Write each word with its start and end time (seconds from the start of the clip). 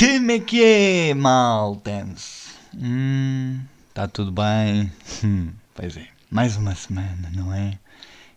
Como 0.00 0.30
é 0.30 0.38
que 0.38 0.64
é, 0.64 1.12
maltens? 1.12 2.54
Hum, 2.74 3.60
tá 3.92 4.08
tudo 4.08 4.32
bem? 4.32 4.90
Hum, 5.22 5.50
pois 5.74 5.94
é, 5.94 6.06
mais 6.30 6.56
uma 6.56 6.74
semana, 6.74 7.30
não 7.34 7.52
é? 7.52 7.78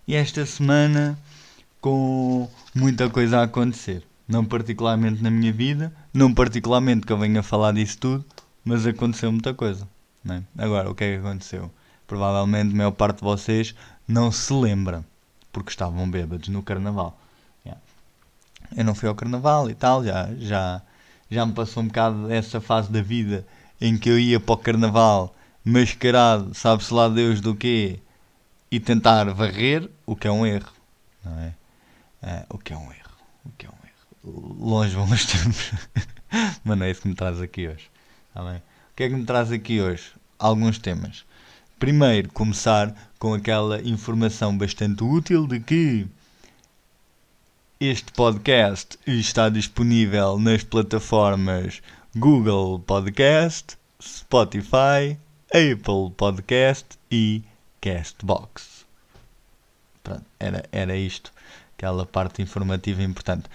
E 0.05 0.14
esta 0.14 0.46
semana 0.46 1.18
com 1.80 2.50
muita 2.76 3.10
coisa 3.10 3.39
a 3.39 3.44
acontecer. 3.44 4.04
Não 4.28 4.44
particularmente 4.44 5.23
na 5.23 5.32
minha 5.32 5.54
vida, 5.54 5.94
não 6.14 6.34
particularmente 6.34 7.07
que 7.07 7.14
eu 7.14 7.18
venha 7.18 7.41
falar 7.41 7.71
disso 7.71 7.98
tudo, 7.98 8.25
mas 8.66 8.86
aconteceu 8.86 9.32
muita 9.32 9.54
coisa. 9.54 9.88
É? 10.30 10.41
Agora, 10.57 10.91
o 10.91 10.93
que 10.93 11.05
é 11.05 11.14
que 11.14 11.25
aconteceu? 11.25 11.71
Provavelmente 12.05 12.73
a 12.73 12.75
maior 12.75 12.91
parte 12.91 13.20
de 13.20 13.23
vocês 13.23 13.73
não 14.05 14.34
se 14.34 14.52
lembra, 14.52 15.02
porque 15.50 15.70
estavam 15.70 16.11
bêbados 16.11 16.50
no 16.50 16.61
carnaval. 16.61 17.18
Eu 18.75 18.84
não 18.84 18.95
fui 18.95 19.07
ao 19.07 19.16
carnaval 19.16 19.70
e 19.70 19.75
tal, 19.75 20.04
já, 20.04 20.30
já, 20.39 20.82
já 21.34 21.46
me 21.46 21.54
passou 21.54 21.83
um 21.83 21.87
bocado 21.87 22.32
essa 22.32 22.61
fase 22.61 22.92
da 22.92 23.01
vida 23.01 23.46
em 23.82 23.97
que 23.97 24.10
eu 24.10 24.19
ia 24.19 24.39
para 24.39 24.54
o 24.54 24.57
carnaval 24.57 25.36
mascarado, 25.64 26.54
sabe-se 26.54 26.93
lá 26.93 27.10
Deus 27.10 27.41
do 27.41 27.55
quê, 27.55 28.00
e 28.71 28.79
tentar 28.79 29.25
varrer, 29.33 29.89
o 30.05 30.15
que 30.15 30.27
é 30.27 30.32
um 30.32 30.46
erro, 30.46 30.71
não 31.24 31.39
é? 31.39 31.54
é 32.22 32.45
o 32.50 32.58
que 32.58 32.73
é 32.73 32.77
um 32.77 32.91
erro, 32.91 33.11
o 33.45 33.50
que 33.58 33.66
é 33.66 33.69
um 33.69 33.73
erro 33.73 33.83
longe 34.23 34.95
vão 34.95 35.05
os 35.05 35.25
tempos. 35.27 35.72
Mas 36.64 36.77
não 36.77 36.86
é 36.86 36.91
isso 36.91 37.02
que 37.02 37.08
me 37.08 37.16
traz 37.16 37.41
aqui 37.41 37.67
hoje. 37.67 37.89
Tá 38.33 38.44
bem? 38.44 38.58
O 38.58 38.95
que 38.95 39.03
é 39.03 39.09
que 39.09 39.16
me 39.16 39.25
traz 39.25 39.52
aqui 39.52 39.81
hoje? 39.81 40.11
Alguns 40.39 40.77
temas. 40.80 41.25
Primeiro, 41.77 42.31
começar 42.31 42.94
com 43.19 43.33
aquela 43.33 43.81
informação 43.81 44.58
bastante 44.58 45.03
útil 45.03 45.47
de 45.47 45.59
que 45.59 46.08
este 47.86 48.14
podcast 48.14 48.97
está 49.05 49.50
disponível 49.50 50.39
nas 50.39 50.64
plataformas 50.64 51.81
Google 52.16 52.80
Podcast, 52.80 53.77
Spotify, 54.02 55.17
Apple 55.49 56.16
Podcast 56.16 56.97
e 57.11 57.43
Castbox. 57.81 58.85
Pronto, 60.02 60.23
era, 60.39 60.63
era 60.71 60.95
isto 60.95 61.33
aquela 61.77 62.05
parte 62.05 62.41
informativa 62.41 63.03
importante. 63.03 63.49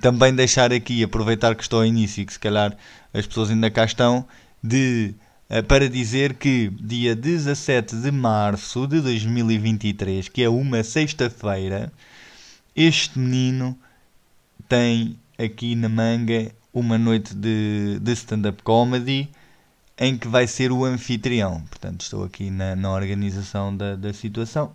Também 0.00 0.32
deixar 0.32 0.72
aqui, 0.72 1.02
aproveitar 1.02 1.56
que 1.56 1.62
estou 1.64 1.80
ao 1.80 1.86
início 1.86 2.22
e 2.22 2.26
que 2.26 2.34
se 2.34 2.38
calhar 2.38 2.76
as 3.12 3.26
pessoas 3.26 3.50
ainda 3.50 3.68
cá 3.68 3.84
estão, 3.84 4.24
de, 4.62 5.12
uh, 5.50 5.60
para 5.64 5.90
dizer 5.90 6.34
que 6.34 6.70
dia 6.80 7.16
17 7.16 7.96
de 7.96 8.12
março 8.12 8.86
de 8.86 9.00
2023, 9.00 10.28
que 10.28 10.44
é 10.44 10.48
uma 10.48 10.84
sexta-feira, 10.84 11.92
este 12.74 13.18
menino 13.18 13.78
tem 14.68 15.18
aqui 15.38 15.74
na 15.74 15.88
manga 15.88 16.52
uma 16.72 16.96
noite 16.96 17.34
de, 17.34 17.98
de 18.00 18.12
stand-up 18.12 18.62
comedy 18.62 19.28
em 19.98 20.16
que 20.16 20.26
vai 20.26 20.46
ser 20.46 20.72
o 20.72 20.84
anfitrião. 20.84 21.60
Portanto, 21.62 22.00
estou 22.00 22.24
aqui 22.24 22.50
na, 22.50 22.74
na 22.74 22.90
organização 22.90 23.76
da, 23.76 23.94
da 23.96 24.12
situação 24.12 24.72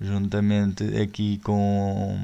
juntamente 0.00 0.84
aqui 1.00 1.38
com, 1.38 2.18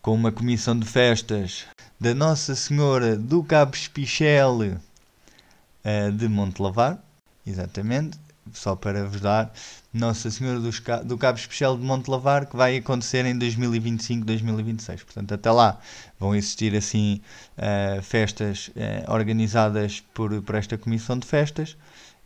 com 0.00 0.14
uma 0.14 0.30
comissão 0.30 0.78
de 0.78 0.86
festas 0.86 1.64
da 1.98 2.14
Nossa 2.14 2.54
Senhora 2.54 3.16
do 3.16 3.42
Cabo 3.42 3.74
Espichel 3.74 4.58
uh, 4.58 6.12
de 6.12 6.28
Montelavar, 6.28 7.02
exatamente, 7.46 8.18
só 8.52 8.76
para 8.76 9.04
vos 9.04 9.20
dar, 9.20 9.52
Nossa 9.92 10.30
Senhora 10.30 10.60
do 11.04 11.18
Cabo 11.18 11.38
Espichel 11.38 11.76
de 11.76 11.84
Montelavar, 11.84 12.46
que 12.46 12.56
vai 12.56 12.76
acontecer 12.76 13.24
em 13.26 13.38
2025-2026. 13.38 15.04
Portanto, 15.04 15.34
até 15.34 15.50
lá 15.50 15.78
vão 16.18 16.34
existir 16.34 16.74
assim 16.74 17.20
uh, 17.58 18.02
festas 18.02 18.68
uh, 18.68 19.12
organizadas 19.12 20.00
por, 20.14 20.40
por 20.42 20.54
esta 20.54 20.78
comissão 20.78 21.18
de 21.18 21.26
festas 21.26 21.76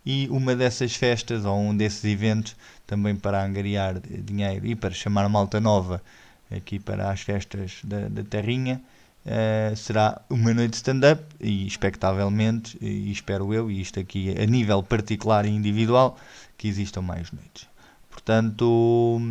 e 0.05 0.27
uma 0.29 0.55
dessas 0.55 0.95
festas 0.95 1.43
ou 1.43 1.59
um 1.59 1.75
desses 1.75 2.03
eventos 2.05 2.55
também 2.85 3.15
para 3.15 3.43
angariar 3.43 3.99
dinheiro 3.99 4.65
e 4.65 4.75
para 4.75 4.93
chamar 4.93 5.27
malta 5.27 5.59
nova 5.59 6.01
aqui 6.49 6.79
para 6.79 7.11
as 7.11 7.21
festas 7.21 7.79
da, 7.83 8.07
da 8.07 8.23
Terrinha 8.23 8.81
uh, 9.27 9.75
será 9.75 10.21
uma 10.29 10.53
noite 10.53 10.75
stand-up 10.75 11.23
e 11.39 11.67
expectavelmente, 11.67 12.77
e 12.81 13.11
espero 13.11 13.53
eu, 13.53 13.69
e 13.69 13.81
isto 13.81 13.99
aqui 13.99 14.33
a 14.41 14.45
nível 14.45 14.81
particular 14.81 15.45
e 15.45 15.49
individual, 15.49 16.17
que 16.57 16.67
existam 16.67 17.01
mais 17.01 17.31
noites. 17.31 17.67
Portanto, 18.09 19.21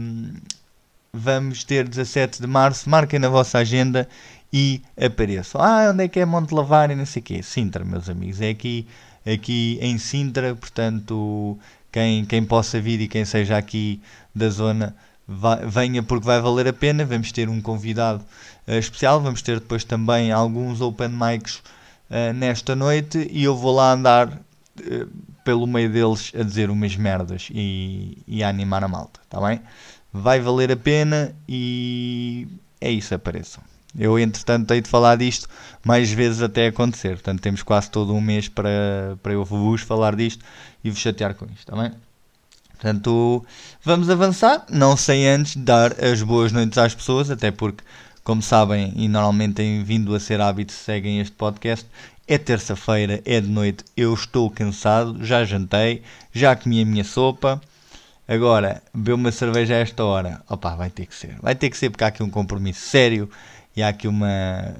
vamos 1.12 1.64
ter 1.64 1.88
17 1.88 2.40
de 2.40 2.46
março, 2.46 2.88
marquem 2.88 3.18
na 3.18 3.28
vossa 3.28 3.58
agenda 3.58 4.08
e 4.52 4.80
apareçam. 4.96 5.60
Ah, 5.60 5.90
onde 5.92 6.04
é 6.04 6.08
que 6.08 6.20
é 6.20 6.24
Monte 6.24 6.54
Lavar 6.54 6.90
e 6.90 6.94
não 6.94 7.06
sei 7.06 7.20
o 7.20 7.24
quê? 7.24 7.42
Sintra, 7.42 7.84
meus 7.84 8.08
amigos, 8.08 8.40
é 8.40 8.50
aqui 8.50 8.86
aqui 9.26 9.78
em 9.82 9.98
Sintra, 9.98 10.54
portanto, 10.54 11.58
quem, 11.90 12.24
quem 12.24 12.44
possa 12.44 12.80
vir 12.80 13.00
e 13.00 13.08
quem 13.08 13.24
seja 13.24 13.56
aqui 13.56 14.00
da 14.34 14.48
zona, 14.48 14.94
venha 15.28 16.02
porque 16.02 16.24
vai 16.24 16.40
valer 16.40 16.68
a 16.68 16.72
pena. 16.72 17.04
Vamos 17.04 17.32
ter 17.32 17.48
um 17.48 17.60
convidado 17.60 18.24
uh, 18.66 18.72
especial, 18.72 19.20
vamos 19.20 19.42
ter 19.42 19.60
depois 19.60 19.84
também 19.84 20.32
alguns 20.32 20.80
open 20.80 21.08
mics 21.08 21.62
uh, 22.10 22.32
nesta 22.34 22.76
noite 22.76 23.28
e 23.30 23.44
eu 23.44 23.56
vou 23.56 23.74
lá 23.74 23.92
andar 23.92 24.28
uh, 24.28 25.08
pelo 25.44 25.66
meio 25.66 25.90
deles 25.90 26.32
a 26.38 26.42
dizer 26.42 26.70
umas 26.70 26.96
merdas 26.96 27.48
e, 27.52 28.18
e 28.26 28.42
a 28.42 28.48
animar 28.48 28.82
a 28.82 28.88
malta, 28.88 29.20
está 29.22 29.40
bem? 29.40 29.60
Vai 30.12 30.40
valer 30.40 30.72
a 30.72 30.76
pena 30.76 31.34
e 31.48 32.48
é 32.80 32.90
isso, 32.90 33.14
apareçam. 33.14 33.62
Eu, 33.98 34.18
entretanto, 34.18 34.66
tenho 34.66 34.82
de 34.82 34.88
falar 34.90 35.16
disto 35.16 35.48
mais 35.84 36.10
vezes 36.10 36.42
até 36.42 36.66
acontecer. 36.66 37.12
Portanto, 37.12 37.40
temos 37.40 37.62
quase 37.62 37.90
todo 37.90 38.14
um 38.14 38.20
mês 38.20 38.48
para, 38.48 39.16
para 39.22 39.32
eu 39.32 39.44
vos 39.44 39.80
falar 39.80 40.14
disto 40.14 40.44
e 40.84 40.90
vos 40.90 40.98
chatear 40.98 41.34
com 41.34 41.46
isto, 41.46 41.60
está 41.60 41.76
bem? 41.76 41.92
Portanto, 42.78 43.44
vamos 43.82 44.08
avançar. 44.10 44.64
Não 44.70 44.96
sem 44.96 45.26
antes 45.26 45.56
dar 45.56 45.92
as 46.04 46.22
boas 46.22 46.52
noites 46.52 46.78
às 46.78 46.94
pessoas, 46.94 47.30
até 47.30 47.50
porque, 47.50 47.82
como 48.22 48.42
sabem 48.42 48.92
e 48.96 49.08
normalmente 49.08 49.54
têm 49.54 49.82
vindo 49.82 50.14
a 50.14 50.20
ser 50.20 50.40
hábito, 50.40 50.72
seguem 50.72 51.20
este 51.20 51.34
podcast. 51.34 51.86
É 52.28 52.38
terça-feira, 52.38 53.22
é 53.24 53.40
de 53.40 53.48
noite, 53.48 53.84
eu 53.96 54.12
estou 54.12 54.50
cansado, 54.50 55.24
já 55.24 55.44
jantei, 55.44 56.02
já 56.32 56.56
comi 56.56 56.82
a 56.82 56.86
minha 56.86 57.04
sopa. 57.04 57.60
Agora, 58.28 58.82
beber 58.92 59.12
uma 59.12 59.30
cerveja 59.30 59.74
a 59.74 59.78
esta 59.78 60.04
hora, 60.04 60.42
opá, 60.48 60.74
vai 60.74 60.90
ter 60.90 61.06
que 61.06 61.14
ser. 61.14 61.36
Vai 61.40 61.54
ter 61.54 61.70
que 61.70 61.76
ser 61.76 61.90
porque 61.90 62.02
há 62.02 62.08
aqui 62.08 62.24
um 62.24 62.30
compromisso 62.30 62.80
sério 62.80 63.30
e 63.76 63.82
há 63.82 63.88
aqui 63.88 64.08
uma, 64.08 64.74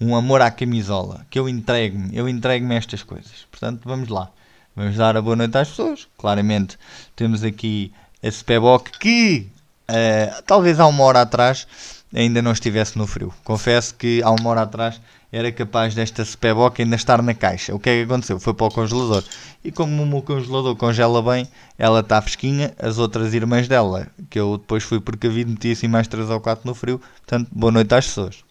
um 0.00 0.16
amor 0.16 0.40
à 0.40 0.50
camisola, 0.50 1.26
que 1.28 1.38
eu 1.38 1.48
entrego-me, 1.48 2.16
eu 2.16 2.26
entrego-me 2.26 2.74
estas 2.74 3.02
coisas. 3.02 3.46
Portanto, 3.50 3.82
vamos 3.84 4.08
lá. 4.08 4.30
Vamos 4.76 4.96
dar 4.96 5.16
a 5.16 5.22
boa 5.22 5.34
noite 5.34 5.56
às 5.56 5.70
pessoas. 5.70 6.06
Claramente, 6.18 6.78
temos 7.16 7.42
aqui 7.42 7.90
a 8.22 8.30
Speboc 8.30 8.90
que, 9.00 9.48
uh, 9.88 10.42
talvez 10.42 10.78
há 10.78 10.86
uma 10.86 11.02
hora 11.02 11.22
atrás, 11.22 11.66
ainda 12.14 12.42
não 12.42 12.52
estivesse 12.52 12.98
no 12.98 13.06
frio. 13.06 13.32
Confesso 13.42 13.94
que 13.94 14.22
há 14.22 14.30
uma 14.30 14.50
hora 14.50 14.62
atrás 14.62 15.00
era 15.32 15.50
capaz 15.50 15.94
desta 15.94 16.22
Speboc 16.22 16.78
ainda 16.78 16.94
estar 16.94 17.22
na 17.22 17.32
caixa. 17.32 17.74
O 17.74 17.78
que 17.78 17.88
é 17.88 17.96
que 17.96 18.02
aconteceu? 18.02 18.38
Foi 18.38 18.52
para 18.52 18.66
o 18.66 18.70
congelador. 18.70 19.24
E 19.64 19.72
como 19.72 20.02
o 20.02 20.06
meu 20.06 20.20
congelador 20.20 20.76
congela 20.76 21.22
bem, 21.22 21.48
ela 21.78 22.00
está 22.00 22.20
fresquinha. 22.20 22.74
As 22.78 22.98
outras 22.98 23.32
irmãs 23.32 23.66
dela, 23.66 24.06
que 24.28 24.38
eu 24.38 24.58
depois 24.58 24.82
fui 24.82 25.00
precavido, 25.00 25.50
meti 25.50 25.72
assim 25.72 25.88
mais 25.88 26.06
3 26.06 26.28
ou 26.28 26.38
4 26.38 26.66
no 26.66 26.74
frio. 26.74 27.00
Portanto, 27.26 27.48
boa 27.50 27.72
noite 27.72 27.94
às 27.94 28.06
pessoas. 28.06 28.44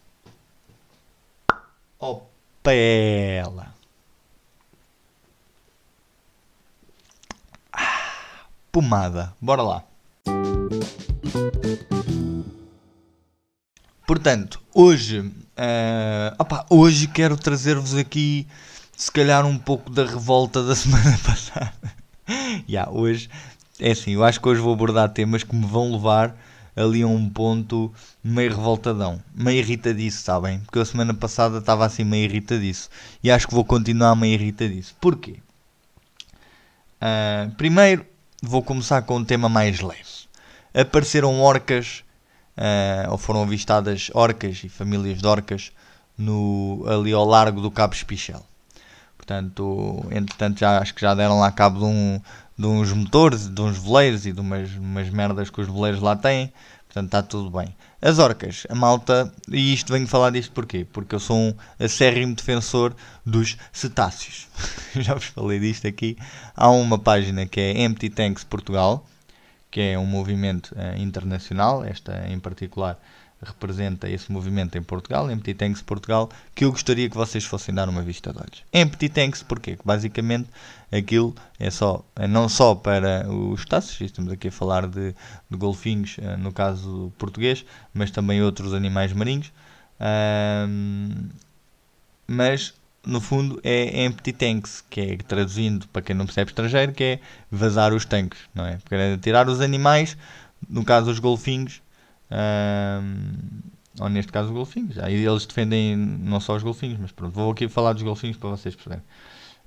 Opa 1.99 2.73
ela! 2.73 3.74
Pomada. 8.75 9.33
Bora 9.39 9.61
lá. 9.61 9.83
Portanto, 14.05 14.59
hoje, 14.73 15.21
uh, 15.21 16.35
opa, 16.37 16.65
hoje 16.69 17.07
quero 17.07 17.37
trazer-vos 17.37 17.95
aqui, 17.95 18.45
se 18.97 19.09
calhar, 19.09 19.45
um 19.45 19.57
pouco 19.57 19.89
da 19.89 20.05
revolta 20.05 20.61
da 20.61 20.75
semana 20.75 21.17
passada. 21.19 21.73
yeah, 22.67 22.91
hoje, 22.91 23.29
é 23.79 23.91
assim, 23.91 24.11
eu 24.11 24.25
acho 24.25 24.41
que 24.41 24.49
hoje 24.49 24.59
vou 24.59 24.73
abordar 24.73 25.07
temas 25.07 25.41
que 25.41 25.55
me 25.55 25.65
vão 25.65 25.93
levar 25.93 26.35
ali 26.75 27.01
a 27.01 27.07
um 27.07 27.29
ponto 27.29 27.93
meio 28.21 28.49
revoltadão, 28.49 29.23
meio 29.33 29.59
irritadiço, 29.59 30.21
sabem? 30.21 30.59
Porque 30.59 30.79
a 30.79 30.85
semana 30.85 31.13
passada 31.13 31.59
estava 31.59 31.85
assim 31.85 32.03
meio 32.03 32.25
irritadiço 32.25 32.89
e 33.23 33.31
acho 33.31 33.47
que 33.47 33.53
vou 33.55 33.63
continuar 33.63 34.17
meio 34.17 34.33
irritadiço. 34.33 34.93
Porquê? 34.99 35.37
Uh, 37.01 37.49
primeiro, 37.55 38.05
vou 38.45 38.61
começar 38.63 39.01
com 39.01 39.17
um 39.17 39.25
tema 39.25 39.49
mais 39.49 39.79
leve. 39.81 40.25
Apareceram 40.73 41.41
orcas 41.41 42.03
uh, 42.57 43.11
ou 43.11 43.17
foram 43.17 43.43
avistadas 43.43 44.09
orcas 44.13 44.63
e 44.63 44.69
famílias 44.69 45.19
de 45.19 45.27
orcas 45.27 45.71
no, 46.17 46.85
ali 46.87 47.11
ao 47.11 47.25
largo 47.25 47.61
do 47.61 47.71
Cabo 47.71 47.93
Espichel. 47.93 48.43
Portanto, 49.17 50.05
entretanto, 50.11 50.59
já, 50.59 50.79
acho 50.79 50.93
que 50.93 51.01
já 51.01 51.15
deram 51.15 51.39
lá 51.39 51.51
cabo 51.51 51.79
de, 51.79 51.85
um, 51.85 52.21
de 52.57 52.67
uns 52.67 52.91
motores, 52.93 53.49
de 53.49 53.59
uns 53.59 53.77
veleiros 53.77 54.25
e 54.25 54.31
de 54.31 54.39
umas, 54.39 54.69
umas 54.75 55.09
merdas 55.09 55.49
que 55.49 55.59
os 55.59 55.67
veleiros 55.67 55.99
lá 55.99 56.15
têm. 56.15 56.53
Portanto, 56.95 57.07
está 57.07 57.21
tudo 57.23 57.49
bem. 57.49 57.75
As 58.01 58.19
orcas, 58.19 58.65
a 58.69 58.73
malta, 58.73 59.29
e 59.51 59.73
isto 59.73 59.91
venho 59.91 60.07
falar 60.07 60.29
disto 60.29 60.53
porquê? 60.53 60.87
Porque 60.93 61.13
eu 61.13 61.19
sou 61.19 61.35
um 61.35 61.53
acérrimo 61.77 62.33
defensor 62.33 62.95
dos 63.25 63.57
cetáceos. 63.73 64.47
Já 64.95 65.13
vos 65.13 65.25
falei 65.25 65.59
disto 65.59 65.85
aqui. 65.87 66.15
Há 66.55 66.69
uma 66.69 66.97
página 66.97 67.45
que 67.45 67.59
é 67.59 67.83
Empty 67.83 68.09
Tanks 68.09 68.45
Portugal, 68.45 69.05
que 69.69 69.81
é 69.81 69.99
um 69.99 70.05
movimento 70.05 70.73
uh, 70.73 70.97
internacional, 70.97 71.83
esta 71.83 72.29
em 72.29 72.39
particular 72.39 72.97
representa 73.41 74.09
esse 74.09 74.31
movimento 74.31 74.77
em 74.77 74.83
Portugal, 74.83 75.29
Empty 75.29 75.53
Tanks 75.53 75.81
Portugal, 75.81 76.29
que 76.53 76.65
eu 76.65 76.71
gostaria 76.71 77.09
que 77.09 77.15
vocês 77.15 77.43
fossem 77.43 77.73
dar 77.75 77.87
uma 77.89 78.01
vista 78.01 78.31
de 78.31 78.39
olhos. 78.39 78.63
Empty 78.73 79.09
Tanks 79.09 79.43
porquê? 79.43 79.77
Basicamente 79.83 80.49
aquilo 80.91 81.35
é 81.59 81.69
só 81.69 82.03
é 82.15 82.27
não 82.27 82.47
só 82.47 82.73
para 82.75 83.29
os 83.29 83.65
taços, 83.65 83.99
estamos 84.01 84.31
aqui 84.31 84.47
a 84.47 84.51
falar 84.51 84.87
de, 84.87 85.13
de 85.49 85.57
golfinhos, 85.57 86.17
eh, 86.19 86.37
no 86.37 86.51
caso 86.51 87.11
português, 87.17 87.65
mas 87.93 88.11
também 88.11 88.41
outros 88.41 88.73
animais 88.73 89.13
marinhos. 89.13 89.51
Mas 92.27 92.73
no 93.05 93.21
fundo 93.21 93.59
é 93.63 94.03
empty 94.03 94.33
tanks, 94.33 94.83
que 94.89 95.01
é 95.01 95.17
traduzindo 95.17 95.87
para 95.89 96.01
quem 96.01 96.15
não 96.15 96.25
percebe 96.25 96.51
estrangeiro, 96.51 96.91
que 96.91 97.03
é 97.03 97.19
vazar 97.51 97.93
os 97.93 98.05
tanques, 98.05 98.39
não 98.53 98.65
é? 98.65 98.77
Porque 98.77 98.95
é 98.95 99.17
tirar 99.17 99.47
os 99.47 99.61
animais, 99.61 100.17
no 100.67 100.83
caso 100.83 101.11
os 101.11 101.19
golfinhos, 101.19 101.81
ou 103.99 104.09
neste 104.09 104.31
caso 104.31 104.49
os 104.49 104.53
golfinhos. 104.53 104.97
Aí 104.99 105.25
eles 105.25 105.45
defendem 105.45 105.95
não 105.95 106.39
só 106.39 106.55
os 106.55 106.63
golfinhos, 106.63 106.99
mas 106.99 107.11
pronto, 107.11 107.33
vou 107.33 107.51
aqui 107.51 107.67
falar 107.67 107.93
dos 107.93 108.03
golfinhos 108.03 108.37
para 108.37 108.49
vocês 108.49 108.75
perceberem. 108.75 109.03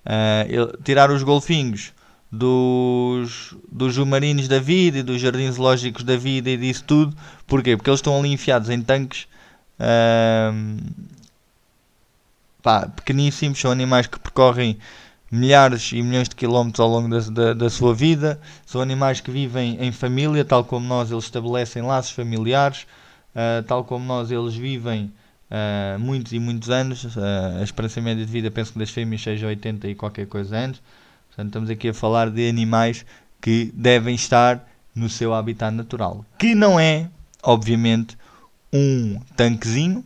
Uh, 0.05 0.82
tirar 0.82 1.10
os 1.10 1.22
golfinhos 1.22 1.93
dos, 2.31 3.56
dos 3.70 3.94
submarinos 3.94 4.49
da 4.49 4.58
vida 4.58 4.99
e 4.99 5.02
dos 5.02 5.20
jardins 5.20 5.56
lógicos 5.56 6.05
da 6.05 6.16
vida 6.16 6.50
e 6.50 6.56
disso 6.56 6.84
tudo. 6.84 7.16
Porquê? 7.46 7.76
Porque 7.76 7.90
eles 7.90 7.99
estão 7.99 8.19
ali 8.19 8.32
enfiados 8.32 8.70
em 8.70 8.82
tanques 8.82 9.26
uh, 9.81 10.78
pá, 12.62 12.87
pequeníssimos, 12.88 13.58
são 13.58 13.70
animais 13.70 14.06
que 14.06 14.19
percorrem 14.19 14.78
milhares 15.30 15.92
e 15.92 16.02
milhões 16.02 16.28
de 16.28 16.36
quilómetros 16.36 16.80
ao 16.80 16.88
longo 16.88 17.08
da, 17.08 17.20
da, 17.20 17.54
da, 17.54 17.70
sua 17.70 17.94
vida. 17.94 18.40
São 18.64 18.80
animais 18.80 19.20
que 19.20 19.30
vivem 19.30 19.76
em 19.80 19.92
família, 19.92 20.44
tal 20.44 20.64
como 20.64 20.86
nós, 20.86 21.10
eles 21.10 21.25
estabelecem 21.25 21.82
laços 21.82 22.12
familiares, 22.12 22.86
uh, 23.34 23.62
tal 23.64 23.84
como 23.84 24.04
nós, 24.04 24.30
eles 24.30 24.54
vivem 24.54 25.12
uh, 25.50 25.98
muitos 25.98 26.32
e 26.32 26.38
muitos 26.38 26.70
anos. 26.70 27.04
Uh, 27.04 27.60
a 27.60 27.62
esperança 27.62 28.00
média 28.00 28.25
de 28.25 28.30
vida, 28.30 28.50
penso 28.50 28.72
que 28.72 28.78
das 28.78 28.90
fêmeas 28.90 29.22
seja 29.22 29.46
80 29.46 29.88
e 29.88 29.94
qualquer 29.94 30.26
coisa 30.26 30.56
anos. 30.56 30.80
Portanto, 31.28 31.48
estamos 31.48 31.70
aqui 31.70 31.88
a 31.88 31.94
falar 31.94 32.31
de 32.31 32.48
animais 32.48 33.04
que 33.40 33.70
devem 33.74 34.14
estar 34.14 34.66
no 34.94 35.08
seu 35.08 35.32
habitat 35.32 35.72
natural, 35.72 36.24
que 36.38 36.54
não 36.54 36.81
é, 36.81 37.08
obviamente, 37.42 38.16
um 38.72 39.20
tanquezinho. 39.36 40.04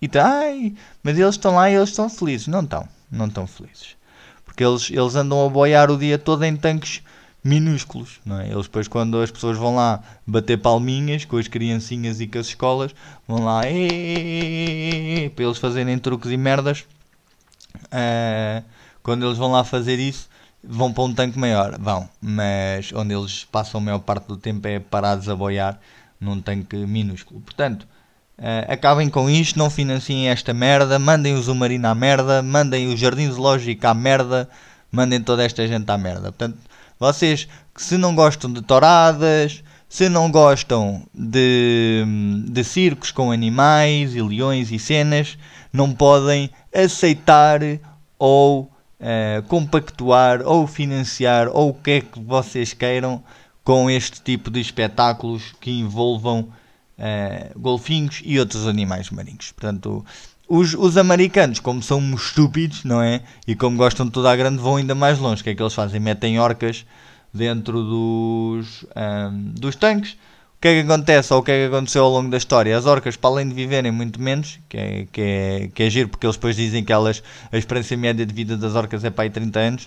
E 0.00 0.08
tá, 0.08 0.26
ai, 0.26 0.74
mas 1.00 1.16
eles 1.16 1.36
estão 1.36 1.54
lá 1.54 1.70
e 1.70 1.74
eles 1.74 1.90
estão 1.90 2.10
felizes. 2.10 2.48
Não 2.48 2.62
estão, 2.62 2.88
não 3.08 3.26
estão 3.26 3.46
felizes 3.46 3.94
porque 4.62 4.64
eles, 4.64 4.90
eles 4.90 5.16
andam 5.16 5.44
a 5.44 5.48
boiar 5.48 5.90
o 5.90 5.98
dia 5.98 6.18
todo 6.18 6.44
em 6.44 6.56
tanques 6.56 7.02
minúsculos, 7.42 8.20
não 8.24 8.40
é? 8.40 8.48
Eles 8.48 8.64
depois 8.64 8.86
quando 8.86 9.20
as 9.20 9.30
pessoas 9.30 9.58
vão 9.58 9.74
lá 9.74 10.00
bater 10.26 10.58
palminhas 10.58 11.24
com 11.24 11.36
as 11.36 11.48
criancinhas 11.48 12.20
e 12.20 12.26
com 12.28 12.38
as 12.38 12.46
escolas, 12.46 12.94
vão 13.26 13.44
lá 13.44 13.62
para 15.34 15.44
eles 15.44 15.58
fazerem 15.58 15.98
truques 15.98 16.30
e 16.30 16.36
merdas. 16.36 16.84
Uh, 17.86 18.62
quando 19.02 19.26
eles 19.26 19.36
vão 19.36 19.50
lá 19.50 19.64
fazer 19.64 19.98
isso, 19.98 20.28
vão 20.62 20.92
para 20.92 21.02
um 21.02 21.12
tanque 21.12 21.38
maior, 21.38 21.76
vão, 21.80 22.08
mas 22.20 22.92
onde 22.92 23.12
eles 23.12 23.44
passam 23.44 23.80
a 23.80 23.84
maior 23.84 23.98
parte 23.98 24.28
do 24.28 24.36
tempo 24.36 24.68
é 24.68 24.78
parados 24.78 25.28
a 25.28 25.34
boiar 25.34 25.80
num 26.20 26.40
tanque 26.40 26.76
minúsculo. 26.76 27.40
Portanto, 27.40 27.88
Uh, 28.42 28.72
acabem 28.72 29.08
com 29.08 29.30
isto, 29.30 29.56
não 29.56 29.70
financiem 29.70 30.28
esta 30.28 30.52
merda, 30.52 30.98
mandem 30.98 31.32
o 31.34 31.40
Zumarino 31.40 31.86
à 31.86 31.94
merda, 31.94 32.42
mandem 32.42 32.92
o 32.92 32.96
Jardim 32.96 33.30
Zoológico 33.30 33.86
à 33.86 33.94
merda, 33.94 34.48
mandem 34.90 35.20
toda 35.20 35.44
esta 35.44 35.64
gente 35.68 35.88
à 35.88 35.96
merda. 35.96 36.32
Portanto, 36.32 36.58
vocês 36.98 37.46
que 37.72 37.80
se 37.80 37.96
não 37.96 38.16
gostam 38.16 38.52
de 38.52 38.60
touradas, 38.60 39.62
se 39.88 40.08
não 40.08 40.28
gostam 40.28 41.04
de, 41.14 42.04
de 42.48 42.64
circos 42.64 43.12
com 43.12 43.30
animais 43.30 44.16
e 44.16 44.20
leões 44.20 44.72
e 44.72 44.78
cenas, 44.78 45.38
não 45.72 45.92
podem 45.92 46.50
aceitar 46.74 47.60
ou 48.18 48.62
uh, 48.62 49.42
compactuar 49.46 50.42
ou 50.44 50.66
financiar 50.66 51.46
ou 51.46 51.70
o 51.70 51.74
que 51.74 51.90
é 51.92 52.00
que 52.00 52.18
vocês 52.18 52.72
queiram 52.72 53.22
com 53.62 53.88
este 53.88 54.20
tipo 54.20 54.50
de 54.50 54.60
espetáculos 54.60 55.54
que 55.60 55.70
envolvam 55.70 56.48
uh, 57.02 57.58
golfinhos 57.58 58.22
e 58.24 58.38
outros 58.38 58.66
animais 58.66 59.10
marinhos. 59.10 59.52
Portanto, 59.52 60.04
os, 60.48 60.74
os, 60.74 60.96
americanos, 60.96 61.58
como 61.58 61.82
são 61.82 62.14
estúpidos, 62.14 62.84
não 62.84 63.02
é? 63.02 63.22
E 63.46 63.56
como 63.56 63.76
gostam 63.76 64.06
de 64.06 64.12
toda 64.12 64.30
a 64.30 64.36
grande, 64.36 64.58
vão 64.58 64.76
ainda 64.76 64.94
mais 64.94 65.18
longe. 65.18 65.40
O 65.40 65.44
que 65.44 65.50
é 65.50 65.54
que 65.54 65.62
eles 65.62 65.74
fazem? 65.74 66.00
Metem 66.00 66.38
orcas 66.38 66.86
dentro 67.32 67.82
dos, 67.82 68.84
um, 68.94 69.52
dos 69.54 69.74
tanques. 69.76 70.12
O 70.12 70.62
que 70.62 70.68
é 70.68 70.74
que 70.74 70.88
acontece 70.88 71.32
ou 71.32 71.40
o 71.40 71.42
que 71.42 71.50
é 71.50 71.66
que 71.66 71.74
aconteceu 71.74 72.04
ao 72.04 72.10
longo 72.10 72.30
da 72.30 72.36
história? 72.36 72.76
As 72.76 72.86
orcas, 72.86 73.16
para 73.16 73.30
além 73.30 73.48
de 73.48 73.54
viverem 73.54 73.90
muito 73.90 74.20
menos, 74.22 74.60
que 74.68 74.76
é, 74.76 75.06
que 75.10 75.20
é, 75.20 75.70
que 75.74 75.82
é 75.82 75.90
giro, 75.90 76.08
porque 76.08 76.24
eles 76.24 76.36
depois 76.36 76.54
dizem 76.54 76.84
que 76.84 76.92
elas, 76.92 77.20
a 77.50 77.58
experiência 77.58 77.96
média 77.96 78.24
de 78.24 78.32
vida 78.32 78.56
das 78.56 78.76
orcas 78.76 79.02
é 79.02 79.10
para 79.10 79.24
aí 79.24 79.30
30 79.30 79.58
anos, 79.58 79.84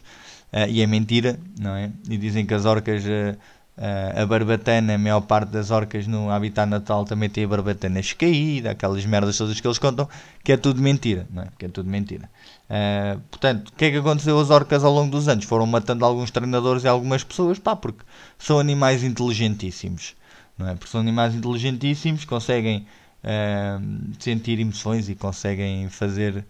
uh, 0.51 0.67
e 0.67 0.81
é 0.81 0.88
mentira, 0.88 1.39
não 1.57 1.77
é? 1.77 1.91
E 2.09 2.17
dizem 2.17 2.45
que 2.45 2.53
as 2.53 2.65
orcas 2.65 3.06
uh, 3.06 3.38
Uh, 3.77 4.22
a 4.22 4.25
barbatana, 4.25 4.95
a 4.95 4.98
maior 4.98 5.19
parte 5.19 5.50
das 5.50 5.69
orcas 5.69 6.07
no 6.07 6.31
habitat 6.31 6.66
natural 6.66 7.04
também 7.04 7.30
tem 7.30 7.44
a 7.44 7.48
barbatana 7.48 8.00
escaída, 8.00 8.72
aquelas 8.72 9.06
merdas 9.06 9.38
todas 9.38 9.60
que 9.60 9.68
eles 9.68 9.77
contam, 9.77 10.07
que 10.42 10.54
é 10.54 10.57
tudo 10.57 10.81
mentira, 10.81 11.27
não 11.30 11.44
é? 11.44 11.48
Que 11.60 11.66
é 11.66 11.68
tudo 11.68 11.89
mentira. 11.89 12.30
Uh, 12.69 13.19
portanto, 13.30 13.69
o 13.69 13.74
que 13.74 13.86
é 13.86 13.92
que 13.92 13.98
aconteceu 13.98 14.39
às 14.39 14.50
orcas 14.50 14.86
ao 14.86 14.94
longo 14.94 15.12
dos 15.12 15.27
anos? 15.27 15.44
Foram 15.44 15.68
matando 15.68 16.06
alguns 16.06 16.31
treinadores 16.31 16.86
e 16.86 16.88
algumas 16.88 17.22
pessoas, 17.22 17.60
pá, 17.60 17.75
porque 17.75 18.06
são 18.38 18.60
animais 18.60 19.04
inteligentíssimos, 19.04 20.16
não 20.57 20.69
é? 20.69 20.75
Porque 20.75 20.89
são 20.89 21.01
animais 21.01 21.36
inteligentíssimos, 21.36 22.24
conseguem 22.24 22.88
uh, 23.25 24.13
sentir 24.19 24.57
emoções 24.57 25.10
e 25.10 25.16
conseguem 25.16 25.89
fazer 25.89 26.45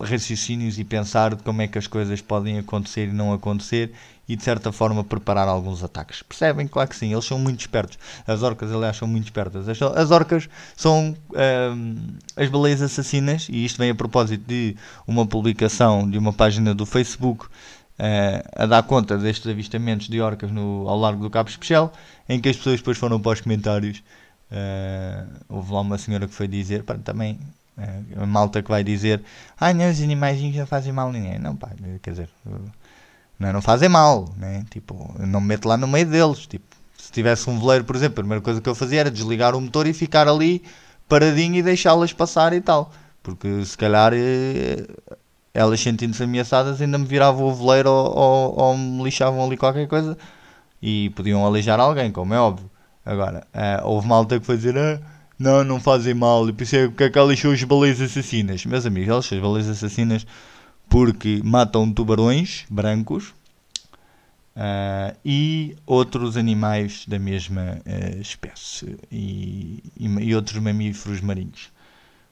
raciocínios 0.00 0.78
e 0.78 0.84
pensar 0.84 1.34
de 1.34 1.42
como 1.42 1.62
é 1.62 1.68
que 1.68 1.78
as 1.78 1.86
coisas 1.86 2.20
podem 2.20 2.58
acontecer 2.58 3.08
e 3.08 3.12
não 3.12 3.32
acontecer 3.32 3.92
e 4.30 4.36
de 4.36 4.44
certa 4.44 4.70
forma 4.70 5.02
preparar 5.02 5.48
alguns 5.48 5.82
ataques. 5.82 6.22
Percebem? 6.22 6.68
Claro 6.68 6.88
que 6.88 6.94
sim, 6.94 7.12
eles 7.12 7.24
são 7.24 7.36
muito 7.36 7.58
espertos. 7.60 7.98
As 8.24 8.42
orcas, 8.42 8.70
aliás, 8.70 8.96
são 8.96 9.08
muito 9.08 9.24
espertas. 9.24 9.68
As, 9.68 9.82
as 9.82 10.10
orcas 10.12 10.48
são 10.76 11.16
um, 11.34 11.96
as 12.36 12.48
baleias 12.48 12.80
assassinas, 12.80 13.48
e 13.50 13.64
isto 13.64 13.76
vem 13.76 13.90
a 13.90 13.94
propósito 13.94 14.44
de 14.46 14.76
uma 15.04 15.26
publicação 15.26 16.08
de 16.08 16.16
uma 16.16 16.32
página 16.32 16.72
do 16.72 16.86
Facebook 16.86 17.46
uh, 17.46 17.48
a 18.54 18.66
dar 18.66 18.84
conta 18.84 19.18
destes 19.18 19.50
avistamentos 19.50 20.08
de 20.08 20.20
orcas 20.20 20.52
no, 20.52 20.88
ao 20.88 20.96
largo 20.96 21.24
do 21.24 21.30
Cabo 21.30 21.50
Especial, 21.50 21.92
em 22.28 22.40
que 22.40 22.48
as 22.48 22.56
pessoas 22.56 22.76
depois 22.76 22.98
foram 22.98 23.18
para 23.20 23.32
os 23.32 23.40
comentários. 23.40 23.98
Uh, 24.50 25.26
houve 25.48 25.72
lá 25.72 25.80
uma 25.80 25.98
senhora 25.98 26.28
que 26.28 26.34
foi 26.34 26.46
dizer, 26.46 26.84
também 27.04 27.36
a 28.16 28.26
malta 28.26 28.62
que 28.62 28.70
vai 28.70 28.84
dizer, 28.84 29.22
ai 29.58 29.74
não, 29.74 29.90
os 29.90 30.00
animais 30.00 30.40
não 30.54 30.66
fazem 30.66 30.92
mal 30.92 31.08
a 31.08 31.12
ninguém. 31.12 31.38
Não, 31.38 31.56
pá, 31.56 31.70
quer 32.02 32.10
dizer, 32.10 32.28
não, 33.38 33.48
é? 33.48 33.52
não 33.52 33.62
fazem 33.62 33.88
mal, 33.88 34.28
né? 34.36 34.64
Tipo, 34.70 35.14
não 35.18 35.40
me 35.40 35.48
meto 35.48 35.68
lá 35.68 35.76
no 35.76 35.86
meio 35.86 36.06
deles. 36.06 36.46
Tipo, 36.46 36.64
se 36.96 37.10
tivesse 37.10 37.48
um 37.48 37.58
veleiro, 37.58 37.84
por 37.84 37.96
exemplo, 37.96 38.20
a 38.20 38.22
primeira 38.22 38.42
coisa 38.42 38.60
que 38.60 38.68
eu 38.68 38.74
fazia 38.74 39.00
era 39.00 39.10
desligar 39.10 39.54
o 39.54 39.60
motor 39.60 39.86
e 39.86 39.92
ficar 39.92 40.28
ali 40.28 40.62
paradinho 41.08 41.56
e 41.56 41.62
deixá-las 41.62 42.12
passar 42.12 42.52
e 42.52 42.60
tal. 42.60 42.92
Porque 43.22 43.64
se 43.64 43.76
calhar 43.76 44.12
eh, 44.14 44.86
elas 45.52 45.80
sentindo-se 45.80 46.22
ameaçadas 46.22 46.80
ainda 46.80 46.98
me 46.98 47.04
viravam 47.04 47.46
o 47.46 47.54
veleiro 47.54 47.90
ou, 47.90 48.16
ou, 48.16 48.58
ou, 48.60 48.78
me 48.78 49.02
lixavam 49.02 49.44
ali 49.44 49.56
qualquer 49.56 49.88
coisa 49.88 50.16
e 50.82 51.10
podiam 51.10 51.44
aleijar 51.44 51.80
alguém, 51.80 52.10
como 52.12 52.32
é 52.34 52.40
óbvio. 52.40 52.70
Agora, 53.04 53.46
uh, 53.54 53.86
houve 53.86 54.06
malta 54.06 54.38
que 54.38 54.46
foi 54.46 54.56
dizer 54.56 54.76
ah, 54.78 55.00
não, 55.40 55.64
não 55.64 55.80
fazem 55.80 56.12
mal, 56.12 56.46
e 56.50 56.52
pensei 56.52 56.90
que 56.90 57.02
é 57.02 57.08
que 57.08 57.18
ela 57.18 57.30
lixou 57.30 57.52
as 57.52 57.64
baleias 57.64 57.98
assassinas. 57.98 58.66
Meus 58.66 58.84
amigos, 58.84 59.08
elas 59.08 59.32
as 59.32 59.40
baleias 59.40 59.68
assassinas 59.68 60.26
porque 60.86 61.40
matam 61.42 61.90
tubarões 61.90 62.66
brancos 62.68 63.28
uh, 64.54 65.16
e 65.24 65.76
outros 65.86 66.36
animais 66.36 67.06
da 67.08 67.18
mesma 67.18 67.80
uh, 67.86 68.20
espécie 68.20 68.98
e, 69.10 69.82
e, 69.98 70.06
e, 70.06 70.34
outros 70.34 70.58
mamíferos 70.58 71.22
marinhos. 71.22 71.70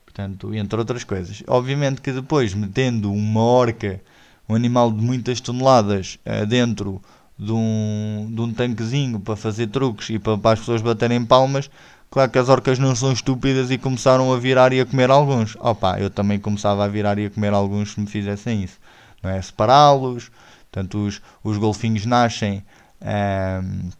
Portanto, 0.05 0.55
entre 0.55 0.79
outras 0.79 1.03
coisas. 1.03 1.43
Obviamente 1.47 2.03
que 2.03 2.13
depois, 2.13 2.53
metendo 2.53 3.11
uma 3.11 3.41
orca, 3.41 4.03
um 4.47 4.55
animal 4.55 4.93
de 4.93 5.03
muitas 5.03 5.41
toneladas, 5.41 6.19
uh, 6.27 6.45
dentro 6.45 7.01
de 7.39 7.53
um, 7.53 8.31
de 8.31 8.41
um 8.41 8.53
tanquezinho 8.53 9.21
para 9.21 9.37
fazer 9.37 9.69
truques 9.69 10.11
e 10.11 10.19
para, 10.19 10.37
para 10.37 10.53
as 10.53 10.59
pessoas 10.59 10.83
baterem 10.83 11.25
palmas, 11.25 11.71
Claro 12.11 12.31
que 12.31 12.39
as 12.39 12.49
orcas 12.49 12.79
não 12.79 12.95
são 12.95 13.13
estúpidas 13.13 13.71
e 13.71 13.79
começaram 13.79 14.33
a 14.33 14.39
virar 14.39 14.73
e 14.73 14.81
a 14.81 14.87
comer 14.87 15.11
alguns. 15.11 15.57
Opa, 15.57 15.99
eu 16.01 16.09
também 16.09 16.39
começava 16.39 16.85
a 16.85 16.89
virar 16.89 17.19
e 17.19 17.27
a 17.27 17.31
comer 17.31 17.53
alguns 17.53 17.93
se 17.93 18.01
me 18.01 18.07
fizessem 18.07 18.63
isso. 18.63 18.79
Não 19.23 19.31
é? 19.31 19.41
Separá-los. 19.41 20.31
Portanto, 20.71 21.07
os, 21.07 21.21
os 21.45 21.59
golfinhos 21.59 22.07
nascem. 22.07 22.65
Ehm, 23.01 23.91